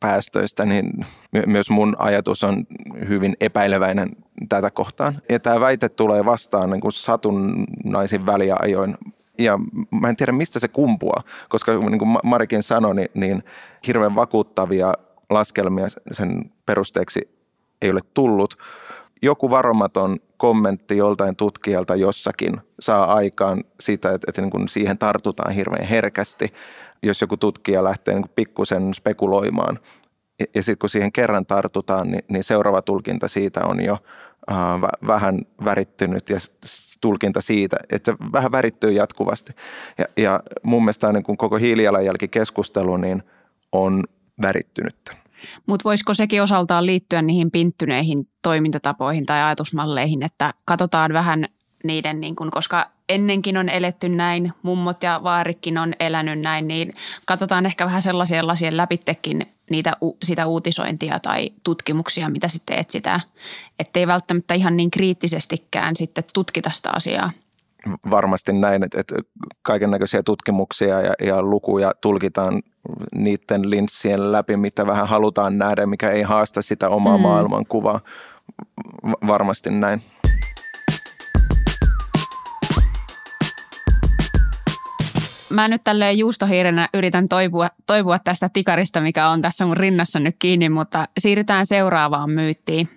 [0.00, 1.06] päästöistä, niin
[1.46, 2.66] myös mun ajatus on
[3.08, 4.10] hyvin epäileväinen
[4.48, 5.22] tätä kohtaan.
[5.28, 8.96] Ja tämä väite tulee vastaan niin kuin satunnaisin väliajoin
[9.38, 9.58] ja
[9.90, 13.44] mä en tiedä, mistä se kumpuaa, koska niin kuin Marikin sanoi, niin, niin
[13.86, 14.94] hirveän vakuuttavia
[15.30, 17.28] laskelmia sen perusteeksi
[17.82, 18.58] ei ole tullut
[19.22, 25.54] joku varomaton kommentti joltain tutkijalta jossakin saa aikaan sitä, että, että niin kuin siihen tartutaan
[25.54, 26.52] hirveän herkästi,
[27.02, 29.78] jos joku tutkija lähtee niin pikkusen spekuloimaan.
[30.54, 33.98] Ja, sitten kun siihen kerran tartutaan, niin, niin seuraava tulkinta siitä on jo
[34.50, 34.56] äh,
[35.06, 36.38] vähän värittynyt ja
[37.00, 39.52] tulkinta siitä, että se vähän värittyy jatkuvasti.
[39.98, 43.22] Ja, ja mun mielestä niin kuin koko hiilijalanjälkikeskustelu niin
[43.72, 44.04] on
[44.42, 45.23] värittynyttä.
[45.66, 51.46] Mutta voisiko sekin osaltaan liittyä niihin pinttyneihin toimintatapoihin tai ajatusmalleihin, että katsotaan vähän
[51.84, 56.94] niiden, niin kun, koska ennenkin on eletty näin, mummot ja vaarikin on elänyt näin, niin
[57.24, 63.20] katsotaan ehkä vähän sellaisia lasien läpittekin niitä, sitä uutisointia tai tutkimuksia, mitä sitten etsitään.
[63.78, 67.30] Että ei välttämättä ihan niin kriittisestikään sitten tutkita sitä asiaa
[68.10, 69.14] varmasti näin, että, että
[69.62, 72.62] kaiken näköisiä tutkimuksia ja, ja lukuja tulkitaan
[73.14, 77.22] niiden linssien läpi, mitä vähän halutaan nähdä, mikä ei haasta sitä omaa mm.
[77.22, 78.00] maailmankuvaa.
[79.26, 80.02] Varmasti näin.
[85.50, 90.36] Mä nyt tälleen juustohiirenä yritän toipua, toipua tästä tikarista, mikä on tässä mun rinnassa nyt
[90.38, 92.88] kiinni, mutta siirrytään seuraavaan myyttiin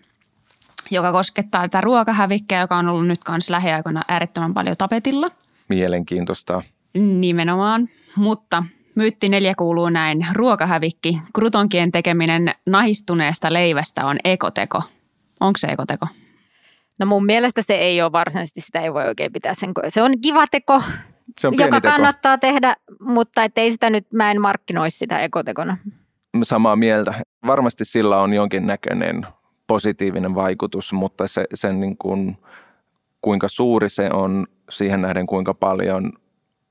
[0.92, 5.32] joka koskettaa tätä ruokahävikkiä, joka on ollut nyt kanssa lähiaikoina äärettömän paljon tapetilla.
[5.70, 6.62] Mielenkiintoista.
[6.94, 8.64] Nimenomaan, mutta
[8.96, 10.28] myytti neljä kuuluu näin.
[10.34, 14.84] Ruokahävikki, krutonkien tekeminen nahistuneesta leivästä on ekoteko.
[15.40, 16.08] Onko se ekoteko?
[17.00, 19.72] No mun mielestä se ei ole varsinaisesti, sitä ei voi oikein pitää sen.
[19.88, 20.84] Se on kiva teko,
[21.40, 21.92] se on joka teko.
[21.92, 25.78] kannattaa tehdä, mutta ei sitä nyt, mä en markkinoisi sitä ekotekona.
[26.44, 27.14] Samaa mieltä.
[27.48, 29.28] Varmasti sillä on jonkin näköinen
[29.68, 32.38] positiivinen vaikutus, mutta se, sen niin kuin,
[33.22, 36.14] kuinka suuri se on siihen nähden, kuinka paljon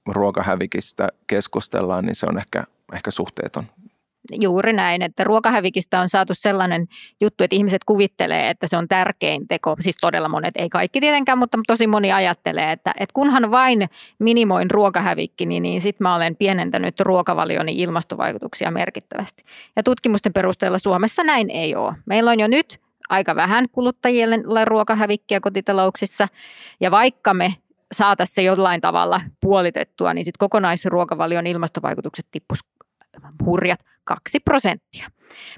[0.06, 3.64] ruokahävikistä keskustellaan, niin se on ehkä, ehkä suhteeton.
[4.40, 6.86] Juuri näin, että ruokahävikistä on saatu sellainen
[7.20, 9.76] juttu, että ihmiset kuvittelee, että se on tärkein teko.
[9.80, 14.70] Siis todella monet, ei kaikki tietenkään, mutta tosi moni ajattelee, että, että kunhan vain minimoin
[14.70, 19.44] ruokahävikki, niin, niin sitten mä olen pienentänyt ruokavalioni ilmastovaikutuksia merkittävästi.
[19.76, 21.94] Ja tutkimusten perusteella Suomessa näin ei ole.
[22.06, 26.28] Meillä on jo nyt aika vähän kuluttajille ruokahävikkiä kotitalouksissa.
[26.80, 27.54] Ja vaikka me
[27.92, 32.58] saataisiin se jollain tavalla puolitettua, niin sitten kokonaisruokavalion ilmastovaikutukset tippus
[33.44, 35.10] hurjat 2 prosenttia.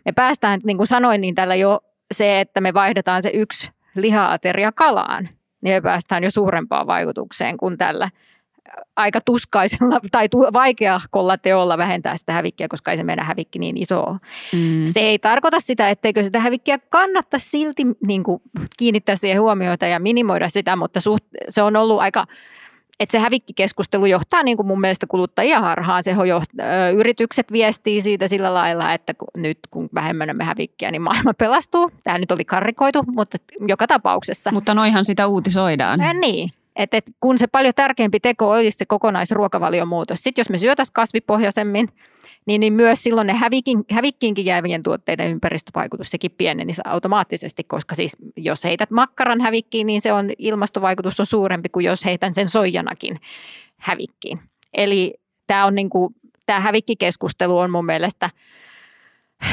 [0.04, 1.80] Me päästään, niin kuin sanoin, niin tällä jo
[2.14, 5.28] se, että me vaihdetaan se yksi lihaateria kalaan,
[5.60, 8.10] niin me päästään jo suurempaan vaikutukseen kuin tällä
[8.98, 14.00] aika tuskaisella tai vaikeakolla teolla vähentää sitä hävikkiä, koska ei se meidän hävikki niin iso
[14.00, 14.18] ole.
[14.52, 14.86] Mm.
[14.86, 18.42] Se ei tarkoita sitä, etteikö sitä hävikkiä kannata silti niin kuin
[18.78, 22.26] kiinnittää siihen huomioita ja minimoida sitä, mutta suht, se on ollut aika
[23.00, 26.02] että se hävikkikeskustelu johtaa niin kuin mun mielestä kuluttajia harhaan.
[26.02, 30.90] Se joht, ö, yritykset viestii siitä sillä lailla, että kun, nyt kun vähemmän me hävikkiä,
[30.90, 31.90] niin maailma pelastuu.
[32.04, 34.52] Tämä nyt oli karrikoitu, mutta joka tapauksessa.
[34.52, 36.00] Mutta noihan sitä uutisoidaan.
[36.00, 36.50] Ja niin.
[36.78, 40.18] Et, et kun se paljon tärkeämpi teko olisi se kokonaisruokavalion muutos.
[40.22, 41.88] Sitten jos me syötäisiin kasvipohjaisemmin,
[42.46, 48.16] niin, niin myös silloin ne hävikin, hävikkiinkin jäävien tuotteiden ympäristövaikutus sekin pienenisi automaattisesti, koska siis
[48.36, 53.20] jos heität makkaran hävikkiin, niin se on ilmastovaikutus on suurempi kuin jos heitän sen soijanakin
[53.76, 54.38] hävikkiin.
[54.74, 55.14] Eli
[55.46, 56.14] tämä on niin kuin,
[56.46, 58.30] tämä hävikkikeskustelu on mun mielestä–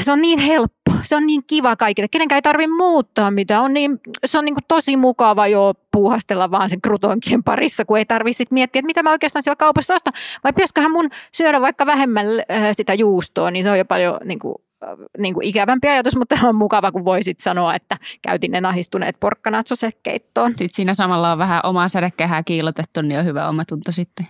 [0.02, 2.08] se on niin helppo, se on niin kiva kaikille.
[2.12, 6.52] Kenenkään ei tarvitse muuttaa mitä on niin, se on niin kuin tosi mukava jo puuhastella
[6.52, 10.14] vaan sen krutonkien parissa, kun ei tarvitse miettiä, että mitä mä oikeastaan siellä kaupassa ostan.
[10.44, 14.40] Vai pitäisiköhän mun syödä vaikka vähemmän äh, sitä juustoa, niin se on jo paljon niin
[14.40, 18.62] kuin, äh, niin kuin ikävämpi ajatus, mutta on mukava, kun voisit sanoa, että käytin ne
[18.62, 19.66] nahistuneet porkkanat
[20.04, 20.52] keittoon.
[20.52, 24.28] Sitten siinä samalla on vähän omaa sädekehää kiilotettu, niin on hyvä omatunto sitten.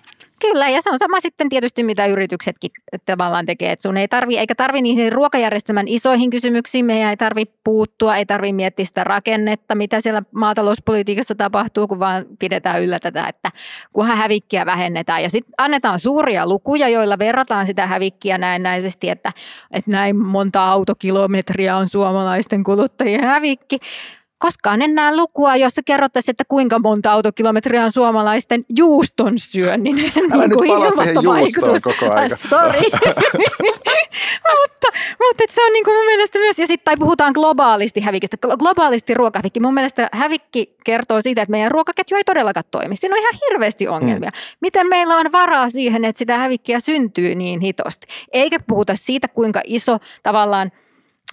[0.51, 2.71] Kyllä, ja se on sama sitten tietysti, mitä yrityksetkin
[3.05, 7.45] tavallaan tekee, että sun ei tarvi, eikä tarvi niihin ruokajärjestelmän isoihin kysymyksiin, meidän ei tarvi
[7.63, 13.27] puuttua, ei tarvi miettiä sitä rakennetta, mitä siellä maatalouspolitiikassa tapahtuu, kun vaan pidetään yllä tätä,
[13.27, 13.51] että
[13.93, 15.23] kunhan hävikkiä vähennetään.
[15.23, 19.33] Ja sitten annetaan suuria lukuja, joilla verrataan sitä hävikkiä näennäisesti, että,
[19.71, 23.79] että näin monta autokilometriä on suomalaisten kuluttajien hävikki
[24.45, 30.47] koskaan en näe lukua, jossa kerrottaisiin, että kuinka monta autokilometriä on suomalaisten juuston syönnin Älä
[30.47, 31.81] niin kuin ilmastovaikutus.
[31.81, 32.13] koko.
[32.13, 32.79] Ah, sorry.
[34.59, 34.87] mutta
[35.19, 39.13] mutta se on niin kuin mun mielestä myös, ja sitten tai puhutaan globaalisti hävikistä, globaalisti
[39.13, 39.59] ruokahävikki.
[39.59, 42.95] Mun mielestä hävikki kertoo siitä, että meidän ruokaketju ei todellakaan toimi.
[42.95, 44.29] Siinä on ihan hirveästi ongelmia.
[44.29, 44.57] Mm.
[44.61, 48.07] Miten meillä on varaa siihen, että sitä hävikkiä syntyy niin hitosti?
[48.33, 50.71] Eikä puhuta siitä, kuinka iso tavallaan–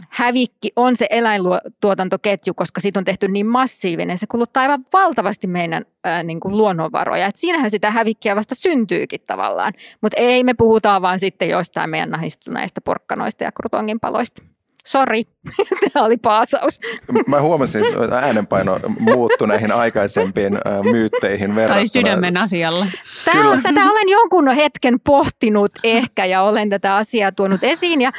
[0.08, 4.18] hävikki on se eläintuotantoketju, koska siitä on tehty niin massiivinen.
[4.18, 7.26] Se kuluttaa aivan valtavasti meidän ää, niin kuin luonnonvaroja.
[7.26, 9.72] Et siinähän sitä hävikkiä vasta syntyykin tavallaan.
[10.00, 14.42] Mutta ei me puhutaan vaan sitten jostain meidän nahistuneista porkkanoista ja krutongin paloista.
[14.86, 15.22] Sori,
[15.92, 16.80] tämä oli paasaus.
[17.26, 20.58] Mä huomasin, että äänenpaino muuttui näihin aikaisempiin
[20.92, 21.78] myytteihin verrattuna.
[21.78, 22.86] Tai sydämen asialla.
[23.24, 28.00] Tämä on, tätä olen jonkun hetken pohtinut ehkä ja olen tätä asiaa tuonut esiin.
[28.00, 28.12] Ja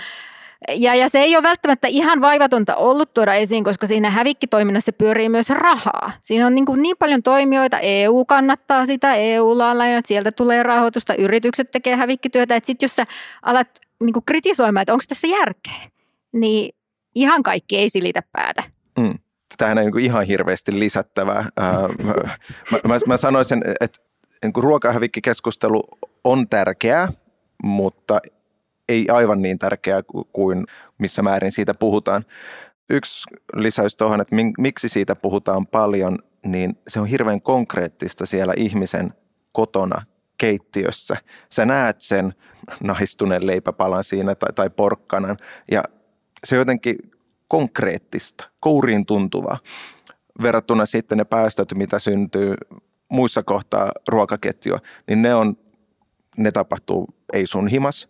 [0.69, 5.29] ja, ja se ei ole välttämättä ihan vaivatonta ollut tuoda esiin, koska siinä hävikkitoiminnassa pyörii
[5.29, 6.11] myös rahaa.
[6.23, 10.63] Siinä on niin, kuin niin paljon toimijoita, EU kannattaa sitä, EU-lla on lainat, sieltä tulee
[10.63, 12.55] rahoitusta, yritykset tekee hävikkityötä.
[12.55, 13.05] Että sitten jos sä
[13.41, 13.67] alat
[13.99, 15.91] niin kuin kritisoimaan, että onko tässä järkeä,
[16.31, 16.75] niin
[17.15, 18.63] ihan kaikki ei silitä päätä.
[18.99, 19.19] Mm.
[19.57, 21.45] Tähän ei niin kuin ihan hirveästi lisättävää.
[22.71, 23.99] mä, mä, mä sanoisin, että
[24.43, 25.83] niin ruokahävikkikeskustelu
[26.23, 27.07] on tärkeää,
[27.63, 28.19] mutta
[28.93, 30.01] ei aivan niin tärkeää
[30.33, 30.65] kuin
[30.97, 32.25] missä määrin siitä puhutaan.
[32.89, 33.23] Yksi
[33.55, 39.13] lisäys tuohon, että miksi siitä puhutaan paljon, niin se on hirveän konkreettista siellä ihmisen
[39.51, 40.05] kotona
[40.37, 41.17] keittiössä.
[41.51, 42.33] Sä näet sen
[42.83, 45.37] nahistuneen leipäpalan siinä tai, tai porkkanan
[45.71, 45.83] ja
[46.43, 46.95] se on jotenkin
[47.47, 49.57] konkreettista, kouriin tuntuvaa
[50.41, 52.55] verrattuna sitten ne päästöt, mitä syntyy
[53.09, 55.57] muissa kohtaa ruokaketjua, niin ne on,
[56.37, 58.09] ne tapahtuu ei sun himas,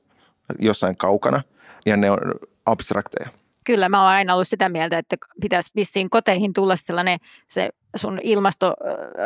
[0.60, 1.41] jossain kaukana
[1.86, 2.19] ja ne on
[2.65, 3.29] abstrakteja.
[3.63, 8.19] Kyllä, mä oon aina ollut sitä mieltä, että pitäisi vissiin koteihin tulla sellainen, se sun
[8.23, 8.73] ilmasto,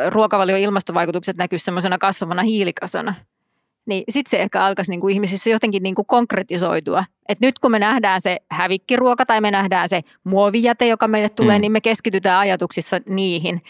[0.10, 3.16] ruokavalio ilmastovaikutukset näkyy semmoisena kasvavana hiilikasana.
[3.86, 7.06] Niin sitten se ehkä alkaisi niin kuin ihmisissä jotenkin niin kuin konkretisoitua.
[7.30, 11.58] Et nyt kun me nähdään se hävikkiruoka tai me nähdään se muovijäte, joka meille tulee,
[11.58, 11.62] mm.
[11.62, 13.62] niin me keskitytään ajatuksissa niihin.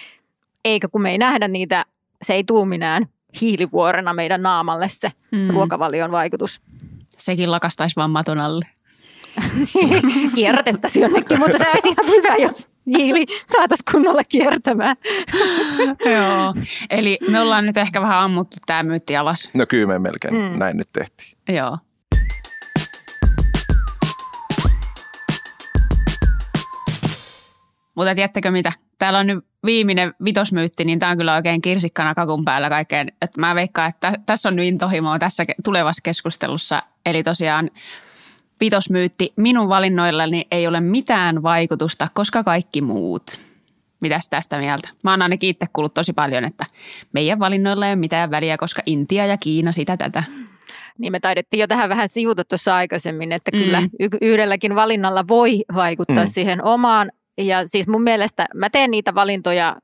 [0.65, 1.86] Eikä kun me ei nähdä niitä,
[2.21, 3.07] se ei tuu minään
[3.41, 5.49] hiilivuorena meidän naamalle se mm.
[5.49, 6.62] ruokavalion vaikutus
[7.17, 8.65] Sekin lakastaisi vaan maton alle.
[10.36, 14.95] Kierrätettäisiin jonnekin, mutta se olisi ihan hyvä, jos hiili saataisiin kunnolla kiertämään.
[16.15, 16.53] Joo,
[16.89, 19.49] eli me ollaan nyt ehkä vähän ammuttu tämä myytti alas.
[19.58, 20.60] No kyllä me melkein mm.
[20.60, 21.38] näin nyt tehtiin.
[21.49, 21.77] Joo.
[27.95, 28.71] Mutta tiedättekö mitä?
[28.99, 33.08] Täällä on nyt viimeinen vitosmyytti, niin tämä on kyllä oikein kirsikkana kakun päällä kaikkeen.
[33.22, 36.84] Et mä veikkaan, että tässä on nyt intohimoa tässä tulevassa keskustelussa.
[37.06, 37.70] Eli tosiaan
[38.60, 43.39] vitosmyytti, minun valinnoillani ei ole mitään vaikutusta, koska kaikki muut.
[44.00, 44.89] Mitäs tästä mieltä?
[45.04, 46.65] Mä oon ainakin itse kuullut tosi paljon, että
[47.13, 50.24] meidän valinnoilla ei ole mitään väliä, koska Intia ja Kiina sitä tätä.
[50.98, 53.63] Niin me taidettiin jo tähän vähän sivuta tuossa aikaisemmin, että mm.
[53.63, 53.84] kyllä
[54.22, 56.32] yhdelläkin valinnalla voi vaikuttaa mm.
[56.32, 57.12] siihen omaan.
[57.38, 59.76] Ja siis mun mielestä mä teen niitä valintoja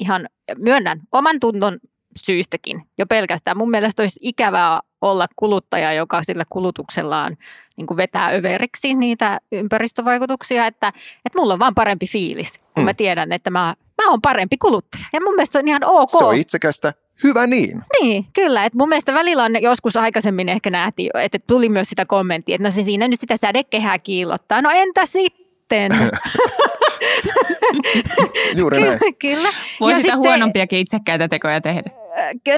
[0.00, 1.78] ihan, myönnän, oman tunton
[2.16, 3.56] syystäkin jo pelkästään.
[3.56, 7.36] Mun mielestä olisi ikävää olla kuluttaja, joka sillä kulutuksellaan
[7.76, 10.88] niin kuin vetää överiksi niitä ympäristövaikutuksia, että,
[11.26, 12.84] että mulla on vaan parempi fiilis, kun mm.
[12.84, 15.04] mä tiedän, että mä, mä oon parempi kuluttaja.
[15.12, 16.10] Ja mun mielestä se on ihan ok.
[16.18, 16.92] Se on itsekästä.
[17.24, 17.82] Hyvä niin.
[18.00, 18.64] Niin, kyllä.
[18.64, 22.68] Et mun mielestä välillä on joskus aikaisemmin ehkä nähtiin, että tuli myös sitä kommenttia, että
[22.68, 24.62] no se siinä nyt sitä sädekehää kiillottaa.
[24.62, 25.39] No entä sitten?
[28.56, 28.98] Juuri näin.
[29.18, 29.48] Kyllä.
[29.80, 31.90] Voi sitä huonompiakin se, itsekkäitä tekoja tehdä.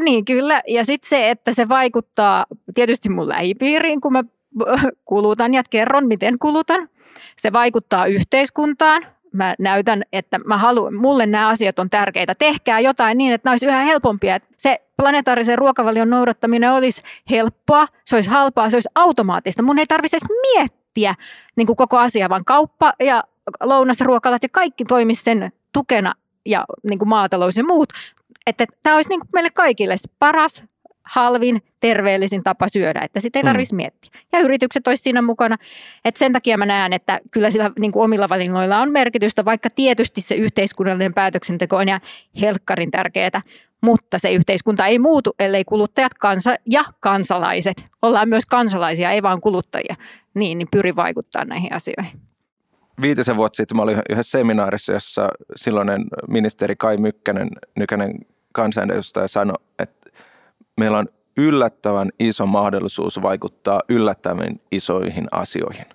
[0.01, 0.63] Niin, kyllä.
[0.69, 4.23] Ja sitten se, että se vaikuttaa tietysti mun lähipiiriin, kun mä
[5.05, 6.89] kulutan ja kerron, miten kulutan.
[7.39, 9.07] Se vaikuttaa yhteiskuntaan.
[9.33, 12.35] Mä näytän, että mä haluan, mulle nämä asiat on tärkeitä.
[12.39, 14.35] Tehkää jotain niin, että nämä olisi yhä helpompia.
[14.35, 19.63] Että se planetaarisen ruokavalion noudattaminen olisi helppoa, se olisi halpaa, se olisi automaattista.
[19.63, 20.82] Mun ei tarvitse edes miettiä
[21.57, 23.25] niin kuin koko asia, vaan kauppa ja
[23.63, 26.15] lounasruokalat ja kaikki toimisi sen tukena
[26.47, 27.89] ja niin kuin maatalous ja muut.
[28.47, 30.65] Että tämä olisi niin kuin meille kaikille paras
[31.05, 33.77] halvin, terveellisin tapa syödä, että sitä ei tarvitsisi mm.
[33.77, 34.11] miettiä.
[34.33, 35.57] Ja yritykset olisi siinä mukana.
[36.05, 39.71] Että sen takia mä näen, että kyllä sillä niin kuin omilla valinnoilla on merkitystä, vaikka
[39.71, 42.01] tietysti se yhteiskunnallinen päätöksenteko on ihan
[42.41, 43.43] helkkarin tärkeää,
[43.81, 49.41] mutta se yhteiskunta ei muutu, ellei kuluttajat kansa ja kansalaiset, ollaan myös kansalaisia, ei vaan
[49.41, 49.97] kuluttajia,
[50.35, 52.21] niin, niin pyri vaikuttaa näihin asioihin.
[53.01, 58.19] Viitisen vuotta sitten mä olin yhdessä seminaarissa, jossa silloinen ministeri Kai Mykkänen, nykäinen
[58.53, 60.11] kansanedustaja, sanoi, että
[60.77, 65.87] meillä on yllättävän iso mahdollisuus vaikuttaa yllättävän isoihin asioihin.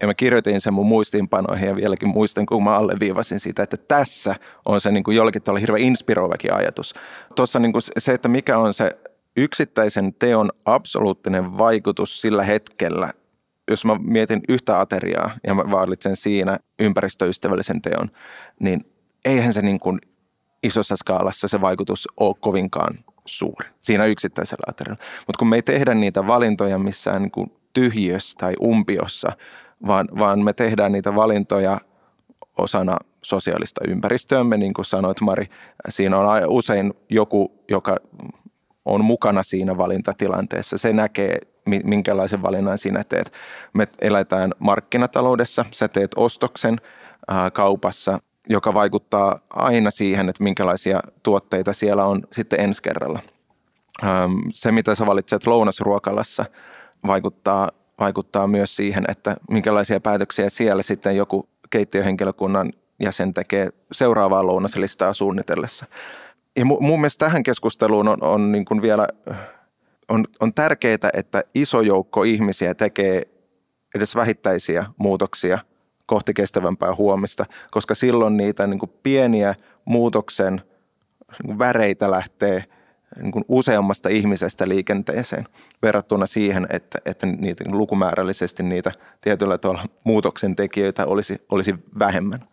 [0.00, 4.34] Ja mä kirjoitin sen mun muistiinpanoihin ja vieläkin muistan, kun mä alleviivasin sitä, että tässä
[4.64, 6.94] on se niin kuin jollakin tavalla hirveän inspiroivakin ajatus.
[7.36, 8.98] Tuossa niin kuin se, että mikä on se
[9.36, 13.12] yksittäisen teon absoluuttinen vaikutus sillä hetkellä,
[13.72, 18.10] jos mä mietin yhtä ateriaa ja mä valitsen siinä ympäristöystävällisen teon,
[18.60, 18.84] niin
[19.24, 19.98] eihän se niin kuin
[20.62, 25.02] isossa skaalassa se vaikutus ole kovinkaan suuri siinä yksittäisellä aterialla.
[25.26, 29.32] Mutta kun me ei tehdä niitä valintoja missään niin kuin tyhjössä tai umpiossa,
[29.86, 31.78] vaan, vaan me tehdään niitä valintoja
[32.58, 35.46] osana sosiaalista ympäristöämme, niin kuin sanoit Mari,
[35.88, 37.96] siinä on usein joku, joka
[38.84, 40.78] on mukana siinä valintatilanteessa.
[40.78, 41.38] Se näkee,
[41.84, 43.32] minkälaisen valinnan sinä teet.
[43.72, 46.80] Me eletään markkinataloudessa, sä teet ostoksen
[47.52, 53.20] kaupassa joka vaikuttaa aina siihen, että minkälaisia tuotteita siellä on sitten ensi kerralla.
[54.52, 56.44] Se, mitä sä valitset lounasruokalassa,
[57.06, 57.68] vaikuttaa,
[58.00, 65.86] vaikuttaa myös siihen, että minkälaisia päätöksiä siellä sitten joku keittiöhenkilökunnan jäsen tekee seuraavaa lounaslistaa suunnitellessa.
[66.56, 69.08] Ja mun mielestä tähän keskusteluun on, on niin kuin vielä
[70.10, 73.22] on, on tärkeää, että iso joukko ihmisiä tekee
[73.94, 75.58] edes vähittäisiä muutoksia–
[76.10, 80.62] kohti kestävämpää huomista, koska silloin niitä niin kuin pieniä muutoksen
[81.46, 82.64] niin väreitä lähtee
[83.22, 85.48] niin kuin useammasta ihmisestä liikenteeseen
[85.82, 92.44] verrattuna siihen, että, että niitä niin lukumäärällisesti niitä tietyllä tavalla muutoksen tekijöitä olisi, olisi vähemmän.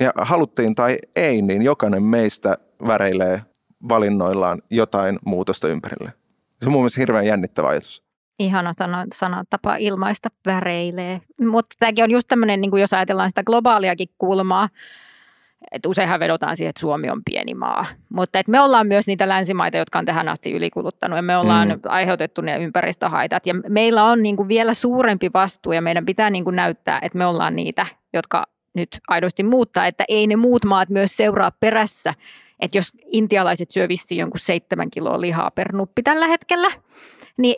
[0.00, 3.42] Ja haluttiin tai ei, niin jokainen meistä väreilee
[3.88, 6.12] valinnoillaan jotain muutosta ympärille.
[6.60, 8.04] Se on mun mielestä hirveän jännittävä ajatus.
[8.38, 11.20] Ihana sana, sana tapa ilmaista väreilee.
[11.40, 14.68] Mutta tämäkin on just tämmöinen, niin jos ajatellaan sitä globaaliakin kulmaa,
[15.72, 17.86] että useinhan vedotaan siihen, että Suomi on pieni maa.
[18.08, 21.68] Mutta että me ollaan myös niitä länsimaita, jotka on tähän asti ylikuluttanut ja me ollaan
[21.68, 21.80] mm.
[21.88, 23.46] aiheutettu ne ympäristöhaitat.
[23.46, 27.18] Ja meillä on niin kuin vielä suurempi vastuu ja meidän pitää niin kuin näyttää, että
[27.18, 32.14] me ollaan niitä, jotka nyt aidosti muuttaa, että ei ne muut maat myös seuraa perässä.
[32.64, 36.70] Että jos intialaiset syö vissiin jonkun seitsemän kiloa lihaa per nuppi tällä hetkellä,
[37.36, 37.56] niin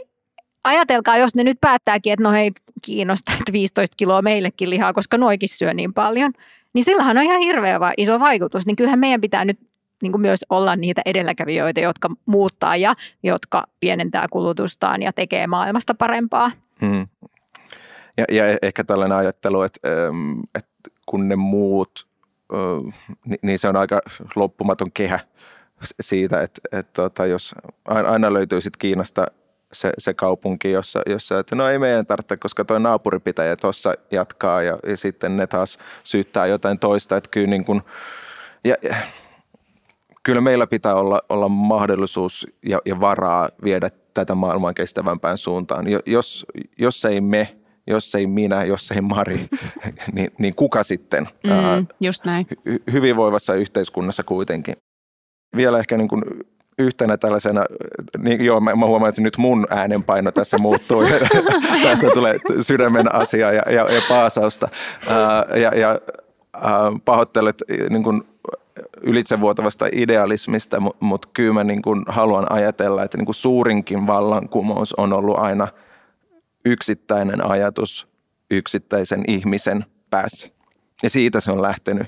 [0.64, 2.52] ajatelkaa, jos ne nyt päättääkin, että no hei,
[2.82, 6.32] kiinnostaa, että 15 kiloa meillekin lihaa, koska noikin syö niin paljon,
[6.72, 8.66] niin sillähän on ihan hirveä iso vaikutus.
[8.66, 9.58] Niin kyllähän meidän pitää nyt
[10.02, 15.94] niin kuin myös olla niitä edelläkävijöitä, jotka muuttaa ja jotka pienentää kulutustaan ja tekee maailmasta
[15.94, 16.50] parempaa.
[16.80, 17.06] Hmm.
[18.16, 19.88] Ja, ja ehkä tällainen ajattelu, että,
[20.54, 22.06] että kun ne muut,
[23.42, 24.00] niin se on aika
[24.36, 25.20] loppumaton kehä
[26.00, 29.26] siitä, että, että, että jos aina löytyy sitten Kiinasta
[29.72, 34.62] se, se kaupunki, jossa, jossa että no ei meidän tarvitse, koska tuo naapuripitäjä tuossa jatkaa
[34.62, 37.16] ja, ja, sitten ne taas syyttää jotain toista.
[37.16, 37.82] Että kyllä, niin kuin,
[38.64, 38.96] ja, ja,
[40.22, 45.86] kyllä meillä pitää olla, olla mahdollisuus ja, ja varaa viedä tätä maailman kestävämpään suuntaan.
[46.06, 46.46] Jos,
[46.78, 47.56] jos ei me,
[47.86, 49.46] jos ei minä, jos ei Mari,
[50.12, 51.28] niin, niin kuka sitten?
[51.44, 52.46] Mm, just näin.
[52.66, 54.76] Hy, hyvinvoivassa yhteiskunnassa kuitenkin.
[55.56, 56.22] Vielä ehkä niin kuin
[56.78, 57.64] yhtenä tällaisena,
[58.18, 61.02] niin joo, mä, mä huomaan, että nyt mun äänenpaino tässä muuttuu.
[61.82, 64.68] Tästä tulee sydämen asia ja, ja, ja paasausta.
[65.08, 65.98] Ää, ja ja
[66.52, 68.22] ää, pahoittelut niin kuin
[69.02, 74.92] ylitsevuotavasta idealismista, mutta mut kyllä mä niin kuin haluan ajatella, että niin kuin suurinkin vallankumous
[74.92, 75.68] on ollut aina
[76.66, 78.08] yksittäinen ajatus
[78.50, 80.48] yksittäisen ihmisen päässä.
[81.02, 82.06] Ja siitä se on lähtenyt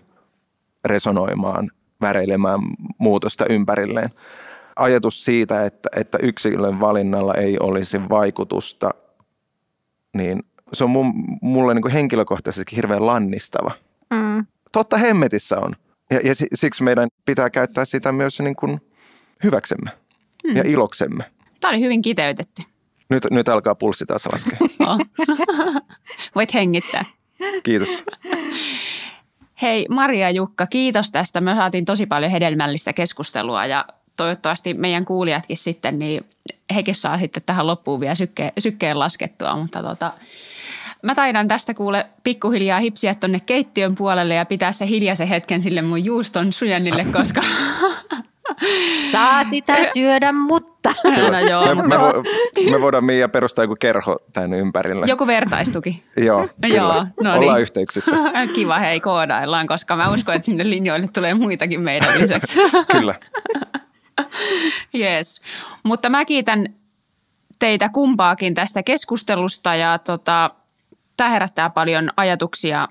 [0.85, 2.61] resonoimaan, väreilemään
[2.99, 4.11] muutosta ympärilleen.
[4.77, 8.91] Ajatus siitä, että, että yksilön valinnalla ei olisi vaikutusta,
[10.15, 10.43] niin
[10.73, 13.71] se on mun, mulle niin kuin henkilökohtaisesti hirveän lannistava.
[14.11, 14.47] Mm.
[14.73, 15.77] Totta hemmetissä on.
[16.11, 18.81] Ja, ja siksi meidän pitää käyttää sitä myös niin kuin
[19.45, 19.91] hyväksemme
[20.47, 20.57] hmm.
[20.57, 21.25] ja iloksemme.
[21.61, 22.63] Tämä oli hyvin kiteytetty.
[23.09, 24.59] Nyt, nyt alkaa pulssi taas laskea.
[26.35, 27.05] Voit hengittää.
[27.63, 28.05] Kiitos.
[29.63, 31.41] Hei Maria ja Jukka, kiitos tästä.
[31.41, 33.85] Me saatiin tosi paljon hedelmällistä keskustelua ja
[34.17, 36.27] toivottavasti meidän kuulijatkin sitten, niin
[36.75, 40.13] hekin saa sitten tähän loppuun vielä sykkeen, sykkeen laskettua, mutta tota,
[41.03, 45.83] Mä taidan tästä kuule pikkuhiljaa hipsiä tonne keittiön puolelle ja pitää se hiljaisen hetken sille
[45.83, 47.41] mun juuston sujannille, koska...
[49.13, 50.93] Saa sitä syödä, mutta...
[51.05, 51.99] No joo, me, mutta...
[51.99, 52.23] Me, vo,
[52.71, 55.07] me voidaan Mia perustaa joku kerho tämän ympärille.
[55.09, 56.03] Joku vertaistuki.
[56.17, 56.77] joo, kyllä.
[56.77, 57.43] Joo, no niin.
[57.43, 58.17] Ollaan yhteyksissä.
[58.55, 62.57] Kiva, hei, koodaillaan, koska mä uskon, että sinne linjoille tulee muitakin meidän lisäksi.
[62.93, 63.15] kyllä.
[64.95, 65.43] Yes.
[65.83, 66.67] Mutta mä kiitän
[67.59, 70.51] teitä kumpaakin tästä keskustelusta ja tota,
[71.17, 72.89] tämä herättää paljon ajatuksia,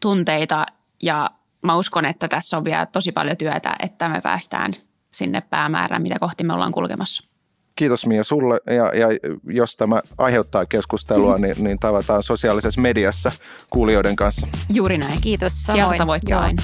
[0.00, 0.66] tunteita
[1.02, 1.30] ja
[1.66, 4.72] mä uskon, että tässä on vielä tosi paljon työtä, että me päästään
[5.12, 7.24] sinne päämäärään, mitä kohti me ollaan kulkemassa.
[7.76, 9.08] Kiitos Mia sulle ja, ja
[9.44, 13.32] jos tämä aiheuttaa keskustelua, niin, niin tavataan sosiaalisessa mediassa
[13.70, 14.48] kuulijoiden kanssa.
[14.72, 15.20] Juuri näin.
[15.20, 15.88] Kiitos samoin.
[15.88, 16.62] Sieltä voitte aina.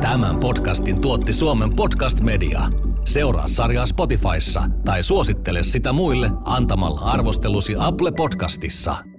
[0.00, 2.60] Tämän podcastin tuotti Suomen Podcast Media.
[3.14, 9.13] Seuraa sarjaa Spotifyssa tai suosittele sitä muille antamalla arvostelusi Apple Podcastissa.